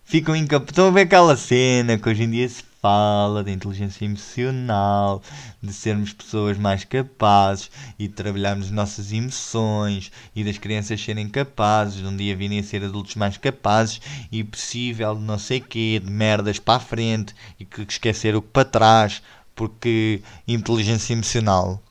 Ficam 0.04 0.36
incapazes. 0.36 0.72
Estão 0.72 0.88
a 0.88 0.92
ver 0.92 1.02
aquela 1.02 1.38
cena 1.38 2.00
que 2.00 2.10
hoje 2.10 2.24
em 2.24 2.32
dia 2.32 2.50
se 2.50 2.64
fala 2.82 3.44
da 3.44 3.52
inteligência 3.52 4.04
emocional, 4.06 5.22
de 5.62 5.72
sermos 5.72 6.12
pessoas 6.12 6.58
mais 6.58 6.84
capazes 6.84 7.70
e 7.98 8.08
de 8.08 8.14
trabalharmos 8.14 8.72
nossas 8.72 9.14
emoções 9.14 10.12
e 10.36 10.44
das 10.44 10.58
crianças 10.58 11.00
serem 11.00 11.30
capazes, 11.30 12.00
de 12.00 12.06
um 12.08 12.18
dia 12.18 12.36
virem 12.36 12.60
a 12.60 12.64
ser 12.64 12.84
adultos 12.84 13.16
mais 13.16 13.38
capazes 13.38 14.02
e 14.32 14.44
possível 14.44 15.16
de 15.16 15.22
não 15.22 15.38
sei 15.38 15.60
quê, 15.60 16.02
de 16.04 16.10
merdas 16.10 16.58
para 16.58 16.78
a 16.78 16.80
frente 16.80 17.36
e 17.60 17.66
que 17.66 17.84
esquecer 17.84 18.36
o 18.36 18.42
que 18.42 18.50
para 18.50 18.66
trás, 18.66 19.22
porque 19.54 20.24
inteligência 20.48 21.14
emocional. 21.14 21.82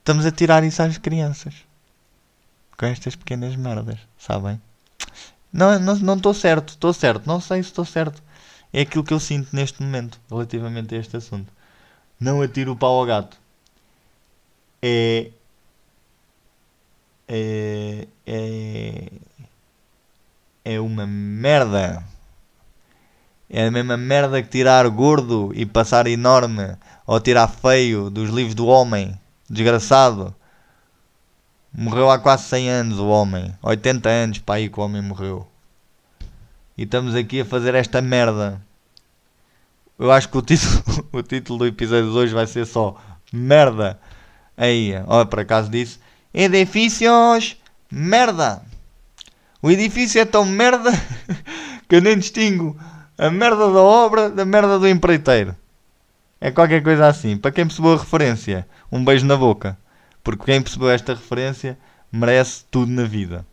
Estamos 0.00 0.26
a 0.26 0.32
tirar 0.32 0.64
isso 0.64 0.82
às 0.82 0.98
crianças. 0.98 1.54
Com 2.76 2.86
estas 2.86 3.14
pequenas 3.14 3.54
merdas, 3.54 3.98
sabem? 4.18 4.60
Não 5.52 5.74
estou 5.76 5.94
não, 5.94 6.16
não 6.16 6.34
certo, 6.34 6.70
estou 6.70 6.92
certo, 6.92 7.26
não 7.26 7.40
sei 7.40 7.62
se 7.62 7.68
estou 7.68 7.84
certo 7.84 8.22
é 8.72 8.82
aquilo 8.82 9.04
que 9.04 9.12
eu 9.12 9.20
sinto 9.20 9.54
neste 9.54 9.82
momento 9.82 10.20
relativamente 10.30 10.94
a 10.94 10.98
este 10.98 11.16
assunto. 11.16 11.52
Não 12.18 12.42
atiro 12.42 12.72
o 12.72 12.76
pau 12.76 12.98
ao 12.98 13.06
gato. 13.06 13.36
É. 14.82 15.30
É. 17.26 18.06
É. 18.26 19.12
É 20.64 20.80
uma 20.80 21.06
merda. 21.06 22.04
É 23.48 23.66
a 23.66 23.70
mesma 23.70 23.96
merda 23.96 24.42
que 24.42 24.48
tirar 24.48 24.88
gordo 24.88 25.50
e 25.54 25.66
passar 25.66 26.06
enorme 26.06 26.76
ou 27.06 27.18
tirar 27.18 27.48
feio 27.48 28.08
dos 28.10 28.30
livros 28.30 28.54
do 28.54 28.66
homem. 28.66 29.18
Desgraçado. 29.48 30.34
Morreu 31.72 32.10
há 32.10 32.18
quase 32.18 32.44
100 32.44 32.70
anos 32.70 32.98
o 32.98 33.08
homem. 33.08 33.52
80 33.62 34.08
anos 34.08 34.38
para 34.38 34.56
aí 34.56 34.68
que 34.68 34.78
o 34.78 34.82
homem 34.82 35.02
morreu. 35.02 35.48
E 36.80 36.84
estamos 36.84 37.14
aqui 37.14 37.42
a 37.42 37.44
fazer 37.44 37.74
esta 37.74 38.00
merda. 38.00 38.58
Eu 39.98 40.10
acho 40.10 40.30
que 40.30 40.38
o 40.38 40.40
título, 40.40 40.82
o 41.12 41.22
título 41.22 41.58
do 41.58 41.66
episódio 41.66 42.10
de 42.10 42.16
hoje 42.16 42.32
vai 42.32 42.46
ser 42.46 42.64
só 42.64 42.98
Merda. 43.30 44.00
Aí, 44.56 44.94
olha, 45.06 45.26
por 45.26 45.40
acaso 45.40 45.70
disse 45.70 45.98
Edifícios 46.32 47.58
Merda. 47.90 48.62
O 49.60 49.70
edifício 49.70 50.22
é 50.22 50.24
tão 50.24 50.46
merda 50.46 50.90
que 51.86 51.96
eu 51.96 52.00
nem 52.00 52.16
distingo 52.16 52.74
a 53.18 53.28
merda 53.28 53.70
da 53.70 53.82
obra 53.82 54.30
da 54.30 54.46
merda 54.46 54.78
do 54.78 54.88
empreiteiro. 54.88 55.54
É 56.40 56.50
qualquer 56.50 56.82
coisa 56.82 57.08
assim. 57.08 57.36
Para 57.36 57.52
quem 57.52 57.66
percebeu 57.66 57.92
a 57.92 57.98
referência, 57.98 58.66
um 58.90 59.04
beijo 59.04 59.26
na 59.26 59.36
boca. 59.36 59.76
Porque 60.24 60.46
quem 60.46 60.62
percebeu 60.62 60.88
esta 60.88 61.12
referência 61.12 61.78
merece 62.10 62.64
tudo 62.70 62.90
na 62.90 63.04
vida. 63.04 63.44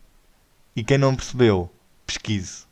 E 0.73 0.81
quem 0.81 0.97
não 0.97 1.13
percebeu, 1.13 1.69
pesquise 2.05 2.66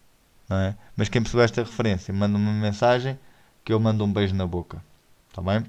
é? 0.52 0.76
Mas 0.96 1.10
quem 1.10 1.22
percebeu 1.22 1.44
esta 1.44 1.64
referência, 1.64 2.14
manda 2.14 2.38
uma 2.38 2.52
mensagem 2.52 3.18
que 3.64 3.74
eu 3.74 3.80
mando 3.80 4.04
um 4.04 4.12
beijo 4.12 4.36
na 4.36 4.46
boca. 4.46 4.82
Está 5.30 5.42
bem? 5.42 5.66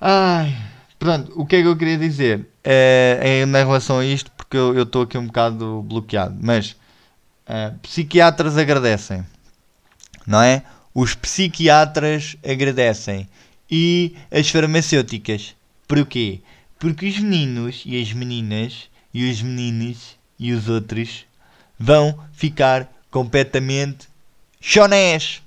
Ai, 0.00 0.56
pronto, 0.98 1.32
o 1.36 1.46
que 1.46 1.56
é 1.56 1.62
que 1.62 1.68
eu 1.68 1.76
queria 1.76 1.98
dizer? 1.98 2.48
É, 2.64 3.18
é 3.22 3.42
em 3.42 3.52
relação 3.52 3.98
a 3.98 4.04
isto, 4.04 4.30
porque 4.32 4.56
eu 4.56 4.82
estou 4.82 5.02
aqui 5.02 5.18
um 5.18 5.26
bocado 5.26 5.82
bloqueado. 5.82 6.36
Mas 6.40 6.70
uh, 7.46 7.78
psiquiatras 7.80 8.56
agradecem, 8.56 9.24
não 10.26 10.40
é? 10.40 10.64
Os 10.94 11.14
psiquiatras 11.14 12.36
agradecem. 12.42 13.28
E 13.70 14.16
as 14.30 14.50
farmacêuticas. 14.50 15.54
Porquê? 15.86 16.40
Porque 16.78 17.06
os 17.06 17.18
meninos 17.18 17.82
e 17.86 18.00
as 18.00 18.12
meninas 18.12 18.90
e 19.14 19.30
os 19.30 19.40
meninos 19.40 20.16
e 20.38 20.52
os 20.52 20.68
outros 20.68 21.24
vão 21.78 22.18
ficar 22.32 22.90
completamente 23.12 24.08
chonés 24.60 25.40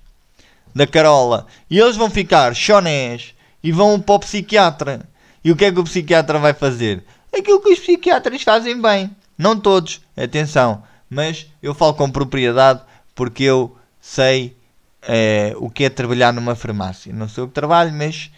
da 0.73 0.87
Carola. 0.87 1.47
E 1.69 1.77
eles 1.77 1.97
vão 1.97 2.09
ficar 2.09 2.55
chonés 2.55 3.33
e 3.61 3.71
vão 3.71 3.99
para 3.99 4.15
o 4.15 4.19
psiquiatra. 4.19 5.01
E 5.43 5.51
o 5.51 5.55
que 5.55 5.65
é 5.65 5.71
que 5.71 5.79
o 5.79 5.83
psiquiatra 5.83 6.39
vai 6.39 6.53
fazer? 6.53 7.03
Aquilo 7.37 7.61
que 7.61 7.73
os 7.73 7.79
psiquiatras 7.79 8.41
fazem 8.43 8.81
bem. 8.81 9.13
Não 9.37 9.59
todos, 9.59 9.99
atenção. 10.15 10.83
Mas 11.09 11.47
eu 11.61 11.73
falo 11.73 11.93
com 11.95 12.09
propriedade 12.09 12.81
porque 13.13 13.43
eu 13.43 13.75
sei 13.99 14.55
é, 15.01 15.53
o 15.57 15.69
que 15.69 15.83
é 15.85 15.89
trabalhar 15.89 16.31
numa 16.31 16.55
farmácia. 16.55 17.11
Não 17.11 17.27
sei 17.27 17.43
o 17.43 17.47
que 17.47 17.53
trabalho, 17.53 17.91
mas 17.91 18.31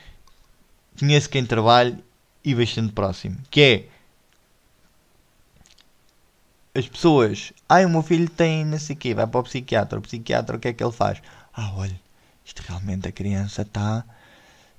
conheço 0.98 1.30
quem 1.30 1.46
trabalha 1.46 1.98
e 2.44 2.56
bastante 2.56 2.94
próximo. 2.94 3.38
Que 3.52 3.62
é 3.62 3.86
as 6.78 6.88
pessoas, 6.88 7.52
ai 7.68 7.86
o 7.86 7.90
meu 7.90 8.04
filho 8.04 8.30
tem 8.30 8.64
não 8.64 8.78
sei 8.78 8.96
quê, 8.96 9.16
vai 9.16 9.26
para 9.26 9.40
o 9.40 9.44
psiquiatra, 9.44 9.98
o 9.98 10.02
psiquiatra 10.02 10.58
o 10.58 10.60
que 10.60 10.68
é 10.68 10.74
que 10.74 10.84
ele 10.84 10.92
faz? 10.92 11.20
Ah, 11.52 11.72
olha, 11.76 12.00
isto 12.46 12.62
realmente 12.68 13.08
a 13.08 13.12
criança 13.12 13.64
está, 13.64 14.06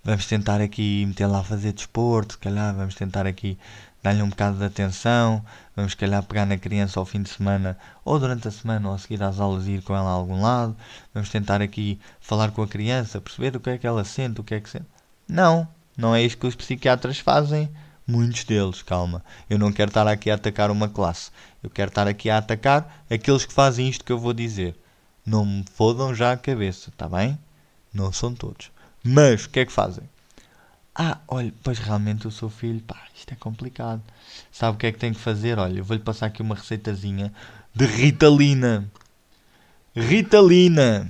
vamos 0.04 0.24
tentar 0.26 0.60
aqui 0.60 1.04
meter 1.06 1.26
lá 1.26 1.40
a 1.40 1.44
fazer 1.44 1.72
desporto, 1.72 2.34
se 2.34 2.38
calhar 2.38 2.72
vamos 2.72 2.94
tentar 2.94 3.26
aqui 3.26 3.58
dar-lhe 4.00 4.22
um 4.22 4.28
bocado 4.28 4.58
de 4.58 4.64
atenção, 4.64 5.44
vamos 5.74 5.92
se 5.92 5.96
calhar 5.96 6.22
pegar 6.22 6.46
na 6.46 6.56
criança 6.56 7.00
ao 7.00 7.04
fim 7.04 7.20
de 7.20 7.30
semana, 7.30 7.76
ou 8.04 8.16
durante 8.20 8.46
a 8.46 8.52
semana, 8.52 8.88
ou 8.88 8.94
a 8.94 8.98
seguir 8.98 9.20
às 9.20 9.40
aulas 9.40 9.66
ir 9.66 9.82
com 9.82 9.96
ela 9.96 10.08
a 10.08 10.12
algum 10.12 10.40
lado, 10.40 10.76
vamos 11.12 11.30
tentar 11.30 11.60
aqui 11.60 11.98
falar 12.20 12.52
com 12.52 12.62
a 12.62 12.68
criança, 12.68 13.20
perceber 13.20 13.56
o 13.56 13.60
que 13.60 13.70
é 13.70 13.76
que 13.78 13.86
ela 13.88 14.04
sente, 14.04 14.40
o 14.40 14.44
que 14.44 14.54
é 14.54 14.60
que 14.60 14.70
sente. 14.70 14.86
Não, 15.26 15.66
não 15.96 16.14
é 16.14 16.22
isto 16.22 16.38
que 16.38 16.46
os 16.46 16.54
psiquiatras 16.54 17.18
fazem 17.18 17.68
Muitos 18.10 18.42
deles, 18.44 18.80
calma. 18.80 19.22
Eu 19.50 19.58
não 19.58 19.70
quero 19.70 19.90
estar 19.90 20.08
aqui 20.08 20.30
a 20.30 20.36
atacar 20.36 20.70
uma 20.70 20.88
classe. 20.88 21.30
Eu 21.62 21.68
quero 21.68 21.90
estar 21.90 22.08
aqui 22.08 22.30
a 22.30 22.38
atacar 22.38 23.04
aqueles 23.10 23.44
que 23.44 23.52
fazem 23.52 23.86
isto 23.86 24.02
que 24.02 24.10
eu 24.10 24.18
vou 24.18 24.32
dizer. 24.32 24.74
Não 25.26 25.44
me 25.44 25.62
fodam 25.74 26.14
já 26.14 26.32
a 26.32 26.36
cabeça, 26.38 26.90
tá 26.96 27.06
bem? 27.06 27.38
Não 27.92 28.10
são 28.10 28.34
todos. 28.34 28.70
Mas 29.04 29.44
o 29.44 29.50
que 29.50 29.60
é 29.60 29.66
que 29.66 29.72
fazem? 29.72 30.04
Ah, 30.94 31.18
olha, 31.28 31.52
pois 31.62 31.78
realmente 31.78 32.26
o 32.26 32.30
seu 32.30 32.48
filho, 32.48 32.80
pá, 32.80 32.96
isto 33.14 33.30
é 33.30 33.36
complicado. 33.36 34.00
Sabe 34.50 34.76
o 34.76 34.78
que 34.78 34.86
é 34.86 34.92
que 34.92 34.98
tem 34.98 35.12
que 35.12 35.20
fazer? 35.20 35.58
Olha, 35.58 35.80
eu 35.80 35.84
vou-lhe 35.84 36.02
passar 36.02 36.26
aqui 36.26 36.40
uma 36.40 36.54
receitazinha 36.54 37.30
de 37.74 37.84
Ritalina. 37.84 38.90
Ritalina. 39.94 41.06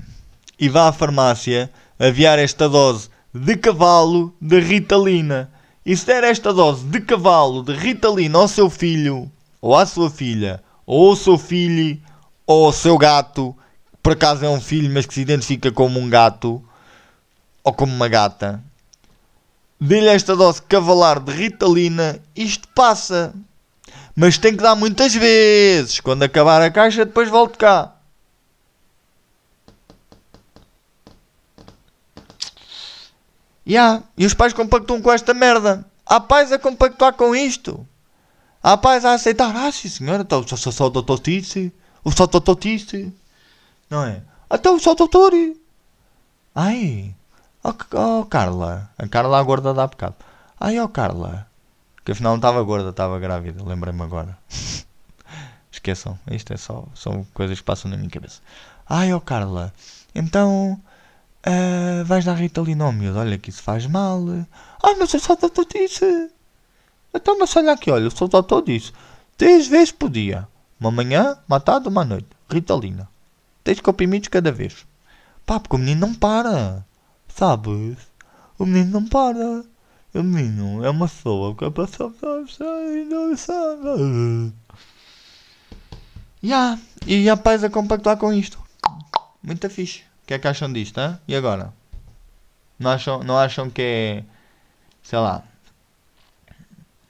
E 0.58 0.68
vá 0.68 0.88
à 0.88 0.92
farmácia 0.92 1.70
aviar 1.96 2.40
esta 2.40 2.68
dose 2.68 3.08
de 3.32 3.56
cavalo 3.56 4.34
de 4.40 4.58
Ritalina 4.58 5.48
e 5.88 5.96
se 5.96 6.04
der 6.04 6.22
esta 6.22 6.52
dose 6.52 6.84
de 6.84 7.00
cavalo 7.00 7.62
de 7.62 7.72
Ritalina 7.72 8.40
ao 8.40 8.46
seu 8.46 8.68
filho, 8.68 9.32
ou 9.58 9.74
à 9.74 9.86
sua 9.86 10.10
filha, 10.10 10.62
ou 10.84 11.08
ao 11.08 11.16
seu 11.16 11.38
filho, 11.38 11.98
ou 12.46 12.66
ao 12.66 12.72
seu 12.74 12.98
gato, 12.98 13.56
por 14.02 14.12
acaso 14.12 14.44
é 14.44 14.50
um 14.50 14.60
filho, 14.60 14.92
mas 14.92 15.06
que 15.06 15.14
se 15.14 15.22
identifica 15.22 15.72
como 15.72 15.98
um 15.98 16.10
gato, 16.10 16.62
ou 17.64 17.72
como 17.72 17.90
uma 17.90 18.06
gata, 18.06 18.62
dê-lhe 19.80 20.08
esta 20.08 20.36
dose 20.36 20.60
cavalar 20.60 21.20
de 21.20 21.32
Ritalina, 21.32 22.20
isto 22.36 22.68
passa. 22.74 23.32
Mas 24.14 24.36
tem 24.36 24.54
que 24.54 24.62
dar 24.62 24.74
muitas 24.74 25.14
vezes. 25.14 26.00
Quando 26.00 26.22
acabar 26.22 26.60
a 26.60 26.70
caixa, 26.70 27.06
depois 27.06 27.30
volto 27.30 27.56
cá. 27.56 27.94
Yeah. 33.68 34.02
E 34.16 34.24
os 34.24 34.32
pais 34.32 34.54
compactuam 34.54 35.02
com 35.02 35.12
esta 35.12 35.34
merda. 35.34 35.84
Há 36.06 36.18
pais 36.18 36.50
a 36.50 36.58
compactuar 36.58 37.12
com 37.12 37.36
isto. 37.36 37.86
Há 38.62 38.78
pais 38.78 39.04
a 39.04 39.12
aceitar. 39.12 39.54
Ah, 39.54 39.70
sim 39.70 39.88
senhora, 39.88 40.22
então 40.22 40.46
só, 40.46 40.56
só, 40.56 40.70
só 40.70 40.88
doutor 40.88 41.20
disse. 41.20 41.72
O 42.02 42.10
só 42.10 42.26
doutor 42.26 42.58
disse. 42.58 43.12
Não 43.90 44.04
é? 44.04 44.22
Até 44.48 44.70
o 44.70 44.78
só 44.78 44.94
doutor. 44.94 45.32
Ai. 46.54 47.14
Oh, 47.62 47.74
oh, 47.92 48.24
Carla. 48.24 48.90
A 48.96 49.06
Carla 49.06 49.42
gorda 49.42 49.74
dá 49.74 49.86
bocado. 49.86 50.16
Ai, 50.58 50.80
oh 50.80 50.88
Carla. 50.88 51.46
Que 52.04 52.12
afinal 52.12 52.32
não 52.32 52.38
estava 52.38 52.62
gorda, 52.62 52.88
estava 52.88 53.18
grávida. 53.18 53.62
Lembrei-me 53.62 54.02
agora. 54.02 54.38
Esqueçam. 55.70 56.18
Isto 56.30 56.54
é 56.54 56.56
só. 56.56 56.86
São 56.94 57.26
coisas 57.34 57.58
que 57.58 57.64
passam 57.64 57.90
na 57.90 57.98
minha 57.98 58.08
cabeça. 58.08 58.40
Ai, 58.88 59.12
oh 59.12 59.20
Carla. 59.20 59.74
Então 60.14 60.80
Uh, 61.48 62.04
vais 62.04 62.26
dar 62.26 62.34
Ritalina 62.34 62.84
ao 62.84 62.92
olha 63.16 63.38
que 63.38 63.48
isso 63.48 63.62
faz 63.62 63.86
mal. 63.86 64.22
Ah, 64.82 64.94
mas 64.98 65.14
eu 65.14 65.20
só 65.20 65.34
doutor 65.34 65.64
disse. 65.64 66.30
Então, 67.14 67.38
mas 67.38 67.56
olha 67.56 67.72
aqui, 67.72 67.90
olha, 67.90 68.08
o 68.08 68.28
doutor 68.28 68.62
disse. 68.62 68.92
Três 69.38 69.66
vezes 69.66 69.90
por 69.90 70.10
dia. 70.10 70.46
Uma 70.78 70.90
manhã, 70.90 71.38
uma 71.48 71.58
tarde, 71.58 71.88
uma 71.88 72.04
noite. 72.04 72.28
Ritalina. 72.50 73.08
Três 73.64 73.80
comprimidos 73.80 74.28
cada 74.28 74.52
vez. 74.52 74.86
Pá, 75.46 75.58
porque 75.58 75.76
o 75.76 75.78
menino 75.78 76.06
não 76.06 76.14
para. 76.14 76.84
Sabes? 77.28 77.96
O 78.58 78.66
menino 78.66 79.00
não 79.00 79.06
para. 79.06 79.64
O 80.14 80.22
menino 80.22 80.84
é 80.84 80.90
uma 80.90 81.08
pessoa 81.08 81.54
que 81.54 81.70
passou. 81.70 82.14
Yeah. 86.42 86.78
E 87.06 87.30
a 87.30 87.36
paz 87.36 87.64
a 87.64 87.70
compactuar 87.70 88.18
com 88.18 88.32
isto. 88.32 88.58
Muito 89.42 89.70
fixe. 89.70 90.02
O 90.28 90.30
que 90.30 90.34
é 90.34 90.38
que 90.38 90.46
acham 90.46 90.70
disto, 90.70 91.00
hein? 91.00 91.18
E 91.26 91.34
agora? 91.34 91.72
Não 92.78 92.90
acham, 92.90 93.22
não 93.22 93.38
acham 93.38 93.70
que 93.70 93.80
é. 93.80 94.24
Sei 95.02 95.18
lá. 95.18 95.42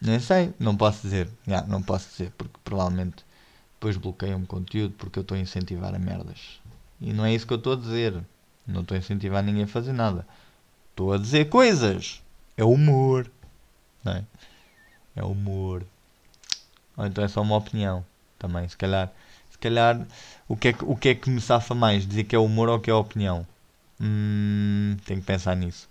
Nem 0.01 0.21
sei, 0.21 0.55
não 0.57 0.77
posso 0.77 1.03
dizer. 1.03 1.29
Yeah, 1.45 1.67
não 1.67 1.83
posso 1.83 2.09
dizer, 2.11 2.31
porque 2.39 2.57
provavelmente 2.63 3.25
depois 3.75 3.97
bloqueiam-me 3.97 4.47
conteúdo 4.47 4.95
porque 4.97 5.19
eu 5.19 5.23
estou 5.23 5.37
a 5.37 5.41
incentivar 5.41 5.93
a 5.97 5.99
merdas. 5.99 6.61
E 7.01 7.13
não 7.13 7.25
é 7.25 7.35
isso 7.35 7.45
que 7.45 7.53
eu 7.53 7.57
estou 7.59 7.73
a 7.73 7.77
dizer. 7.77 8.23
Não 8.65 8.83
estou 8.83 8.95
a 8.95 8.99
incentivar 8.99 9.43
ninguém 9.43 9.65
a 9.65 9.67
fazer 9.67 9.93
nada. 9.93 10.25
Estou 10.91 11.13
a 11.13 11.19
dizer 11.19 11.49
coisas. 11.49 12.23
É 12.57 12.63
humor. 12.63 13.29
Não 14.05 14.13
é? 14.13 14.25
É 15.17 15.25
humor. 15.25 15.85
Ou 16.97 17.05
então 17.05 17.25
é 17.25 17.27
só 17.27 17.43
uma 17.43 17.57
opinião. 17.57 18.07
Também, 18.39 18.69
se 18.69 18.77
calhar. 18.77 19.13
Se 19.59 19.63
calhar, 19.63 20.07
o 20.47 20.57
que 20.57 20.69
é 20.69 20.73
que, 20.73 20.85
o 20.85 20.95
que, 20.95 21.09
é 21.09 21.15
que 21.17 21.29
me 21.29 21.41
safa 21.41 21.75
mais? 21.75 22.07
Dizer 22.07 22.23
que 22.23 22.37
é 22.37 22.39
humor 22.39 22.69
ou 22.69 22.79
que 22.79 22.89
é 22.89 22.95
opinião? 22.95 23.45
Hum, 24.01 24.97
tenho 25.05 25.19
que 25.21 25.27
pensar 25.27 25.57
nisso. 25.57 25.89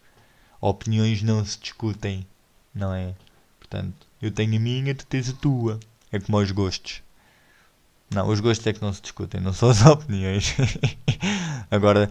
Opiniões 0.61 1.21
não 1.21 1.43
se 1.43 1.59
discutem. 1.59 2.25
Não 2.73 2.93
é? 2.93 3.13
Portanto, 3.59 4.07
eu 4.21 4.31
tenho 4.31 4.55
a 4.55 4.59
minha, 4.59 4.95
tu 4.95 5.05
tens 5.05 5.29
a 5.29 5.33
tua. 5.33 5.81
É 6.13 6.17
como 6.17 6.39
aos 6.39 6.49
gostos. 6.51 7.03
Não, 8.09 8.29
os 8.29 8.39
gostos 8.39 8.65
é 8.67 8.71
que 8.71 8.81
não 8.81 8.93
se 8.93 9.01
discutem, 9.01 9.41
não 9.41 9.51
são 9.51 9.69
as 9.69 9.81
opiniões. 9.85 10.55
Agora 11.69 12.09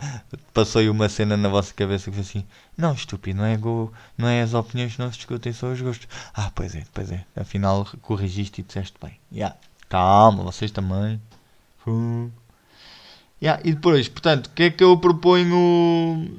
passou 0.53 0.81
aí 0.81 0.91
uma 0.91 1.09
cena 1.09 1.39
na 1.39 1.49
vossa 1.49 1.73
cabeça 1.73 2.11
que 2.11 2.17
foi 2.17 2.21
assim: 2.21 2.47
Não, 2.77 2.93
estúpido, 2.93 3.39
não 3.39 3.47
é, 3.47 3.57
go, 3.57 3.91
não 4.19 4.29
é 4.29 4.43
as 4.43 4.53
opiniões 4.53 4.95
que 4.95 4.99
não 4.99 5.11
se 5.11 5.17
discutem, 5.17 5.55
são 5.55 5.73
os 5.73 5.81
gostos. 5.81 6.07
Ah, 6.35 6.53
pois 6.55 6.75
é, 6.75 6.85
pois 6.93 7.11
é. 7.11 7.25
Afinal, 7.35 7.87
corrigiste 8.03 8.61
e 8.61 8.65
disseste 8.65 8.99
bem. 9.03 9.19
Yeah. 9.33 9.57
Calma, 9.89 10.43
vocês 10.43 10.71
também. 10.71 11.19
Yeah. 13.41 13.63
E 13.65 13.73
depois, 13.73 14.09
portanto, 14.09 14.47
o 14.47 14.51
que 14.51 14.65
é 14.65 14.71
que 14.71 14.83
eu 14.83 14.97
proponho. 14.99 16.39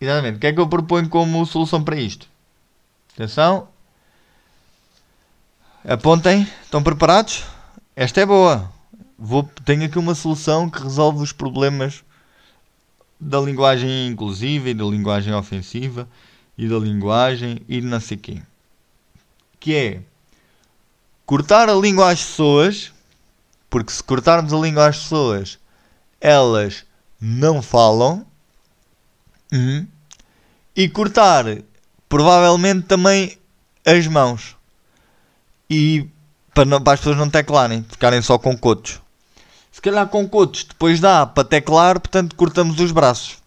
Exatamente, 0.00 0.36
o 0.36 0.40
que 0.40 0.46
é 0.46 0.52
que 0.52 0.60
eu 0.60 0.68
proponho 0.68 1.08
como 1.08 1.44
solução 1.44 1.82
para 1.84 1.96
isto? 1.96 2.26
Atenção. 3.14 3.68
Apontem, 5.84 6.46
estão 6.62 6.82
preparados? 6.82 7.44
Esta 7.94 8.20
é 8.20 8.26
boa. 8.26 8.70
Vou, 9.18 9.42
tenho 9.64 9.84
aqui 9.84 9.98
uma 9.98 10.14
solução 10.14 10.70
que 10.70 10.82
resolve 10.82 11.22
os 11.22 11.32
problemas 11.32 12.02
da 13.20 13.38
linguagem 13.38 14.06
inclusiva 14.06 14.70
e 14.70 14.74
da 14.74 14.84
linguagem 14.84 15.34
ofensiva 15.34 16.08
e 16.56 16.66
da 16.66 16.78
linguagem 16.78 17.60
e 17.68 17.80
não 17.82 18.00
sei 18.00 18.16
quê. 18.16 18.42
Que 19.58 19.74
é 19.74 20.00
cortar 21.26 21.68
a 21.68 21.74
língua 21.74 22.10
às 22.10 22.24
pessoas, 22.24 22.92
porque 23.70 23.92
se 23.92 24.02
cortarmos 24.02 24.52
a 24.52 24.58
língua 24.58 24.88
às 24.88 24.98
pessoas, 24.98 25.58
elas 26.20 26.84
não 27.20 27.62
falam. 27.62 28.26
Uhum. 29.52 29.86
E 30.76 30.88
cortar 30.88 31.44
provavelmente 32.08 32.86
também 32.86 33.38
as 33.86 34.06
mãos. 34.06 34.56
E 35.70 36.08
para, 36.52 36.64
não, 36.64 36.82
para 36.82 36.94
as 36.94 37.00
pessoas 37.00 37.16
não 37.16 37.30
teclarem, 37.30 37.86
ficarem 37.88 38.20
só 38.20 38.36
com 38.36 38.56
cotos. 38.56 39.00
Se 39.70 39.80
calhar 39.80 40.06
com 40.08 40.28
cotos 40.28 40.64
depois 40.64 40.98
dá 40.98 41.24
para 41.24 41.44
teclar, 41.44 42.00
portanto 42.00 42.34
cortamos 42.34 42.80
os 42.80 42.90
braços. 42.90 43.38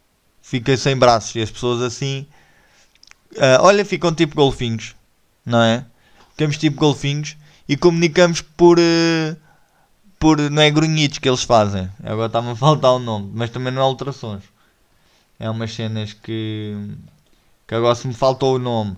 Fica 0.41 0.75
sem 0.77 0.95
braços 0.95 1.35
e 1.35 1.41
as 1.41 1.51
pessoas 1.51 1.81
assim. 1.81 2.25
Uh, 3.33 3.59
olha, 3.61 3.83
ficam 3.83 4.13
tipo 4.13 4.35
golfinhos, 4.35 4.95
não 5.45 5.61
é? 5.61 5.85
Ficamos 6.31 6.57
tipo 6.57 6.77
golfinhos 6.77 7.35
e 7.67 7.75
comunicamos 7.75 8.41
por. 8.41 8.79
Uh, 8.79 9.42
por 10.23 10.39
não 10.49 10.61
é 10.61 10.71
grunhidos 10.71 11.19
que 11.19 11.27
eles 11.27 11.43
fazem. 11.43 11.89
Agora 12.01 12.27
está-me 12.27 12.51
a 12.51 12.55
faltar 12.55 12.93
o 12.93 12.99
nome, 12.99 13.29
mas 13.33 13.49
também 13.49 13.73
não 13.73 13.81
é 13.81 13.85
ultrassons. 13.85 14.45
É 15.37 15.49
umas 15.49 15.73
cenas 15.73 16.13
que. 16.13 16.77
que 17.67 17.75
agora 17.75 17.93
se 17.93 18.07
me 18.07 18.13
faltou 18.13 18.55
o 18.55 18.59
nome. 18.59 18.95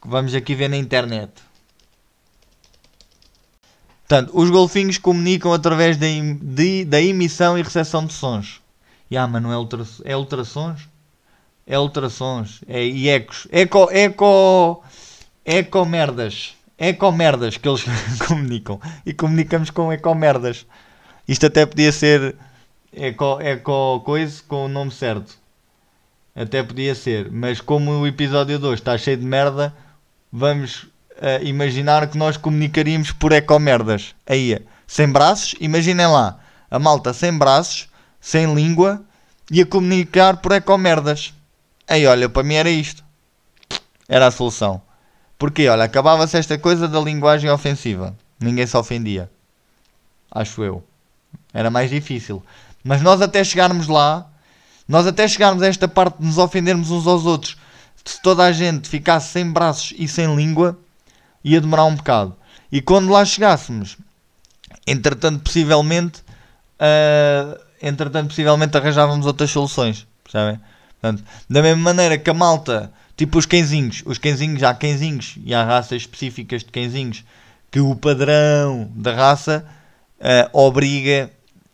Vamos 0.00 0.32
aqui 0.32 0.54
ver 0.54 0.68
na 0.68 0.76
internet. 0.76 1.32
Portanto, 4.06 4.30
os 4.32 4.48
golfinhos 4.48 4.96
comunicam 4.96 5.52
através 5.52 5.96
da, 5.96 6.06
de, 6.40 6.84
da 6.84 7.02
emissão 7.02 7.58
e 7.58 7.62
recepção 7.62 8.06
de 8.06 8.12
sons. 8.12 8.60
E 9.10 9.16
ah, 9.16 9.26
mas 9.26 9.42
não 9.42 9.52
é, 9.52 9.58
ultra, 9.58 9.84
é 10.04 10.16
ultrassons? 10.16 10.88
É 11.66 11.76
ultrassons. 11.76 12.60
É, 12.68 12.80
e 12.86 13.08
ecos. 13.08 13.48
Eco, 13.50 13.88
eco, 13.90 14.84
eco 15.44 15.84
merdas. 15.84 16.53
Eco 16.78 17.12
merdas 17.12 17.56
que 17.56 17.68
eles 17.68 17.84
comunicam. 18.26 18.80
E 19.06 19.12
comunicamos 19.12 19.70
com 19.70 19.92
eco 19.92 20.14
merdas. 20.14 20.66
Isto 21.26 21.46
até 21.46 21.64
podia 21.64 21.92
ser 21.92 22.34
eco, 22.92 23.40
eco 23.40 24.00
coisa 24.00 24.42
com 24.46 24.66
o 24.66 24.68
nome 24.68 24.90
certo. 24.90 25.38
Até 26.34 26.62
podia 26.62 26.94
ser. 26.94 27.30
Mas 27.30 27.60
como 27.60 27.92
o 27.92 28.06
episódio 28.06 28.58
2 28.58 28.80
está 28.80 28.98
cheio 28.98 29.16
de 29.16 29.24
merda, 29.24 29.74
vamos 30.32 30.82
uh, 30.82 31.42
imaginar 31.42 32.08
que 32.08 32.18
nós 32.18 32.36
comunicaríamos 32.36 33.12
por 33.12 33.32
ecomerdas. 33.32 34.14
Aí, 34.26 34.58
sem 34.86 35.08
braços, 35.08 35.54
imaginem 35.60 36.06
lá, 36.06 36.40
a 36.70 36.78
malta 36.78 37.12
sem 37.12 37.36
braços, 37.36 37.88
sem 38.20 38.52
língua, 38.52 39.02
ia 39.50 39.64
comunicar 39.64 40.38
por 40.38 40.52
ecomerdas. 40.52 41.32
Aí, 41.86 42.04
olha, 42.06 42.28
para 42.28 42.42
mim 42.42 42.54
era 42.54 42.70
isto. 42.70 43.04
Era 44.08 44.26
a 44.26 44.30
solução. 44.30 44.82
Porque, 45.44 45.68
olha, 45.68 45.84
acabava-se 45.84 46.38
esta 46.38 46.56
coisa 46.56 46.88
da 46.88 46.98
linguagem 46.98 47.50
ofensiva. 47.50 48.16
Ninguém 48.40 48.66
se 48.66 48.74
ofendia. 48.78 49.30
Acho 50.30 50.64
eu. 50.64 50.82
Era 51.52 51.68
mais 51.68 51.90
difícil. 51.90 52.42
Mas 52.82 53.02
nós 53.02 53.20
até 53.20 53.44
chegarmos 53.44 53.86
lá, 53.86 54.26
nós 54.88 55.06
até 55.06 55.28
chegarmos 55.28 55.62
a 55.62 55.66
esta 55.66 55.86
parte 55.86 56.16
de 56.18 56.24
nos 56.24 56.38
ofendermos 56.38 56.90
uns 56.90 57.06
aos 57.06 57.26
outros, 57.26 57.58
se 58.02 58.22
toda 58.22 58.42
a 58.42 58.52
gente 58.52 58.88
ficasse 58.88 59.32
sem 59.32 59.52
braços 59.52 59.92
e 59.98 60.08
sem 60.08 60.34
língua, 60.34 60.78
ia 61.44 61.60
demorar 61.60 61.84
um 61.84 61.94
bocado. 61.94 62.34
E 62.72 62.80
quando 62.80 63.12
lá 63.12 63.22
chegássemos, 63.22 63.98
entretanto, 64.86 65.40
possivelmente, 65.40 66.20
uh, 66.80 67.60
entretanto, 67.82 68.28
possivelmente 68.28 68.74
arranjávamos 68.78 69.26
outras 69.26 69.50
soluções, 69.50 70.06
percebem? 70.22 70.58
Portanto, 70.98 71.22
da 71.50 71.60
mesma 71.60 71.82
maneira 71.82 72.16
que 72.16 72.30
a 72.30 72.34
malta, 72.34 72.90
tipo 73.16 73.38
os 73.38 73.46
cãezinhos, 73.46 74.02
os 74.04 74.18
cãezinhos, 74.18 74.62
há 74.62 74.74
cãezinhos 74.74 75.36
e 75.44 75.54
há 75.54 75.64
raças 75.64 76.02
específicas 76.02 76.62
de 76.62 76.70
cãezinhos 76.70 77.24
que 77.70 77.80
o 77.80 77.94
padrão 77.96 78.90
da 78.94 79.14
raça 79.14 79.64
uh, 80.20 80.58
obriga, 80.58 81.30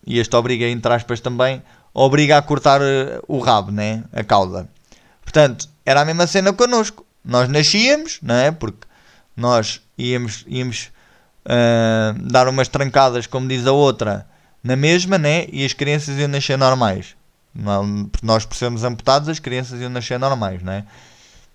e 0.06 0.18
este 0.18 0.34
obriga 0.34 0.66
entre 0.66 0.92
aspas 0.92 1.20
também, 1.20 1.62
obriga 1.92 2.38
a 2.38 2.42
cortar 2.42 2.80
uh, 2.80 3.22
o 3.28 3.38
rabo, 3.38 3.70
né? 3.70 4.04
a 4.12 4.24
cauda. 4.24 4.68
Portanto, 5.22 5.68
era 5.84 6.00
a 6.00 6.04
mesma 6.04 6.26
cena 6.26 6.52
connosco. 6.52 7.04
Nós 7.24 7.48
nascíamos, 7.48 8.18
não 8.22 8.34
é? 8.34 8.50
Porque 8.50 8.86
nós 9.36 9.80
íamos, 9.96 10.44
íamos 10.48 10.90
uh, 11.44 12.18
dar 12.30 12.48
umas 12.48 12.68
trancadas, 12.68 13.26
como 13.26 13.46
diz 13.46 13.66
a 13.66 13.72
outra, 13.72 14.26
na 14.62 14.76
mesma, 14.76 15.18
né? 15.18 15.46
E 15.52 15.64
as 15.64 15.72
crianças 15.72 16.18
iam 16.18 16.28
nascer 16.28 16.56
normais. 16.56 17.14
Nós, 18.22 18.44
por 18.44 18.56
sermos 18.56 18.84
amputados, 18.84 19.28
as 19.28 19.38
crianças 19.38 19.80
iam 19.80 19.90
nascer 19.90 20.18
normais, 20.18 20.62
né? 20.62 20.84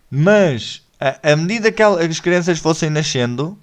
Mas, 0.09 0.81
a, 0.99 1.31
a 1.31 1.35
medida 1.35 1.71
que 1.71 1.81
as 1.81 2.19
crianças 2.19 2.59
fossem 2.59 2.89
nascendo, 2.89 3.57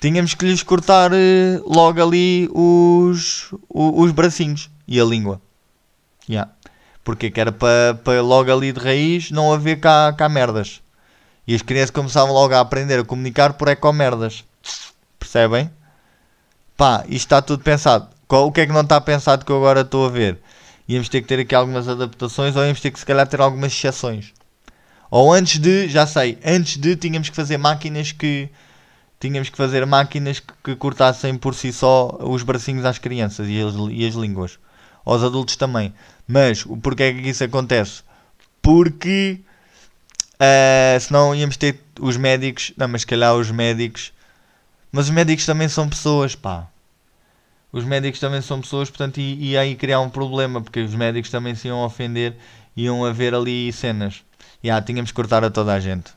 tínhamos 0.00 0.34
que 0.34 0.44
lhes 0.44 0.62
cortar 0.62 1.12
uh, 1.12 1.16
logo 1.64 2.02
ali 2.02 2.48
os, 2.52 3.52
os, 3.68 4.04
os 4.04 4.12
bracinhos 4.12 4.70
e 4.86 5.00
a 5.00 5.04
língua. 5.04 5.40
Yeah. 6.28 6.50
Porque 7.04 7.30
que 7.30 7.40
era 7.40 7.52
para 7.52 7.94
pa 7.94 8.20
logo 8.20 8.52
ali 8.52 8.72
de 8.72 8.80
raiz 8.80 9.30
não 9.30 9.52
haver 9.52 9.80
cá, 9.80 10.12
cá 10.12 10.28
merdas. 10.28 10.80
E 11.46 11.54
as 11.54 11.62
crianças 11.62 11.90
começavam 11.90 12.32
logo 12.32 12.54
a 12.54 12.60
aprender 12.60 13.00
a 13.00 13.04
comunicar 13.04 13.54
por 13.54 13.68
ecomerdas. 13.68 14.44
Percebem? 15.18 15.70
Pá, 16.76 17.04
isto 17.08 17.26
está 17.26 17.42
tudo 17.42 17.62
pensado. 17.62 18.08
O 18.28 18.50
que 18.50 18.62
é 18.62 18.66
que 18.66 18.72
não 18.72 18.80
está 18.80 19.00
pensado 19.00 19.44
que 19.44 19.52
eu 19.52 19.56
agora 19.56 19.82
estou 19.82 20.06
a 20.06 20.08
ver? 20.08 20.40
Íamos 20.88 21.08
ter 21.08 21.20
que 21.20 21.28
ter 21.28 21.40
aqui 21.40 21.54
algumas 21.54 21.88
adaptações 21.88 22.56
ou 22.56 22.64
íamos 22.64 22.80
ter 22.80 22.90
que 22.90 22.98
se 22.98 23.06
calhar 23.06 23.26
ter 23.26 23.40
algumas 23.40 23.72
exceções. 23.72 24.32
Ou 25.12 25.30
antes 25.30 25.58
de, 25.58 25.88
já 25.88 26.06
sei, 26.06 26.38
antes 26.42 26.78
de 26.78 26.96
tínhamos 26.96 27.28
que 27.28 27.36
fazer 27.36 27.58
máquinas 27.58 28.12
que 28.12 28.48
tínhamos 29.20 29.50
que 29.50 29.56
fazer 29.58 29.84
máquinas 29.84 30.40
que, 30.40 30.52
que 30.64 30.76
cortassem 30.76 31.36
por 31.36 31.54
si 31.54 31.70
só 31.72 32.18
os 32.22 32.42
bracinhos 32.42 32.86
às 32.86 32.98
crianças 32.98 33.46
e 33.46 33.60
as, 33.60 33.74
e 33.90 34.06
as 34.06 34.14
línguas. 34.14 34.58
Aos 35.04 35.22
adultos 35.22 35.56
também. 35.56 35.92
Mas 36.26 36.64
porquê 36.82 37.02
é 37.02 37.12
que 37.12 37.28
isso 37.28 37.44
acontece? 37.44 38.02
Porque 38.62 39.40
Uh, 40.42 40.98
senão 40.98 41.32
íamos 41.32 41.56
ter 41.56 41.78
os 42.00 42.16
médicos. 42.16 42.72
Não, 42.76 42.88
mas 42.88 43.04
calhar 43.04 43.32
os 43.34 43.50
médicos. 43.52 44.12
Mas 44.90 45.04
os 45.06 45.10
médicos 45.12 45.46
também 45.46 45.68
são 45.68 45.88
pessoas, 45.88 46.34
pá. 46.34 46.66
os 47.72 47.84
médicos 47.84 48.20
também 48.20 48.42
são 48.42 48.60
pessoas, 48.60 48.90
portanto, 48.90 49.18
e, 49.20 49.50
e 49.52 49.56
aí 49.56 49.76
criar 49.76 50.00
um 50.00 50.10
problema, 50.10 50.60
porque 50.60 50.80
os 50.80 50.94
médicos 50.94 51.30
também 51.30 51.54
se 51.54 51.68
iam 51.68 51.84
ofender, 51.84 52.34
iam 52.76 53.04
haver 53.04 53.34
ali 53.34 53.72
cenas. 53.72 54.22
Yeah, 54.64 54.84
tínhamos 54.84 55.10
que 55.10 55.16
cortar 55.16 55.44
a 55.44 55.50
toda 55.50 55.72
a 55.72 55.80
gente. 55.80 56.12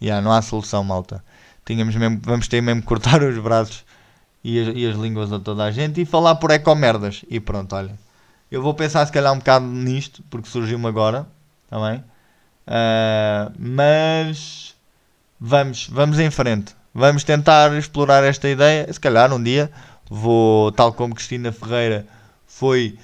Yeah, 0.00 0.22
não 0.22 0.32
há 0.32 0.42
solução, 0.42 0.82
malta. 0.82 1.22
Tínhamos 1.64 1.94
mesmo, 1.94 2.20
vamos 2.22 2.48
ter 2.48 2.60
mesmo 2.60 2.80
que 2.80 2.88
cortar 2.88 3.22
os 3.22 3.38
braços 3.38 3.84
e 4.42 4.60
as, 4.60 4.76
e 4.76 4.86
as 4.86 4.96
línguas 4.96 5.32
a 5.32 5.38
toda 5.38 5.64
a 5.64 5.70
gente 5.70 6.00
e 6.00 6.04
falar 6.04 6.36
por 6.36 6.50
ecomerdas. 6.50 7.24
E 7.28 7.38
pronto, 7.38 7.74
olha. 7.74 7.94
Eu 8.50 8.62
vou 8.62 8.74
pensar 8.74 9.06
se 9.06 9.12
calhar 9.12 9.32
um 9.32 9.38
bocado 9.38 9.64
nisto, 9.64 10.22
porque 10.28 10.48
surgiu-me 10.48 10.86
agora, 10.86 11.26
também. 11.70 11.98
Tá 11.98 12.04
uh, 12.68 13.52
mas 13.58 14.74
vamos, 15.40 15.88
vamos 15.88 16.18
em 16.18 16.30
frente. 16.30 16.74
Vamos 16.94 17.24
tentar 17.24 17.72
explorar 17.78 18.22
esta 18.24 18.48
ideia. 18.48 18.92
Se 18.92 19.00
calhar 19.00 19.32
um 19.32 19.42
dia 19.42 19.70
vou, 20.08 20.70
tal 20.72 20.92
como 20.92 21.14
Cristina 21.14 21.50
Ferreira 21.50 22.06
foi 22.46 22.98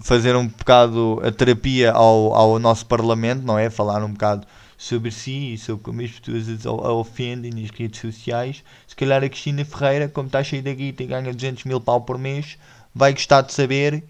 fazer 0.00 0.34
um 0.34 0.46
bocado 0.48 1.20
a 1.22 1.30
terapia 1.30 1.92
ao, 1.92 2.34
ao 2.34 2.58
nosso 2.58 2.86
Parlamento, 2.86 3.44
não 3.44 3.58
é? 3.58 3.68
Falar 3.68 4.02
um 4.02 4.12
bocado 4.12 4.46
sobre 4.78 5.10
si 5.10 5.54
e 5.54 5.58
sobre 5.58 5.82
como 5.82 6.02
as 6.02 6.10
pessoas 6.10 6.66
a 6.66 6.92
ofendem 6.92 7.50
nas 7.50 7.70
redes 7.70 8.00
sociais. 8.00 8.62
Se 8.86 8.94
calhar 8.94 9.22
a 9.22 9.28
Cristina 9.28 9.64
Ferreira, 9.64 10.08
como 10.08 10.26
está 10.26 10.42
cheia 10.42 10.62
da 10.62 10.72
guita 10.72 11.02
e 11.02 11.06
ganha 11.06 11.32
200 11.32 11.64
mil 11.64 11.80
pau 11.80 12.00
por 12.02 12.18
mês, 12.18 12.58
vai 12.94 13.12
gostar 13.12 13.42
de 13.42 13.52
saber 13.52 13.94
uh, 13.94 14.02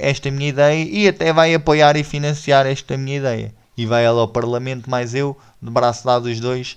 esta 0.00 0.30
minha 0.30 0.48
ideia 0.48 0.84
e 0.84 1.08
até 1.08 1.32
vai 1.32 1.54
apoiar 1.54 1.96
e 1.96 2.04
financiar 2.04 2.66
esta 2.66 2.96
minha 2.96 3.16
ideia. 3.16 3.54
E 3.76 3.86
vai 3.86 4.04
ela 4.04 4.20
ao 4.20 4.28
Parlamento, 4.28 4.90
mais 4.90 5.14
eu, 5.14 5.36
de 5.62 5.70
braço 5.70 6.04
dado 6.04 6.26
os 6.26 6.40
dois, 6.40 6.76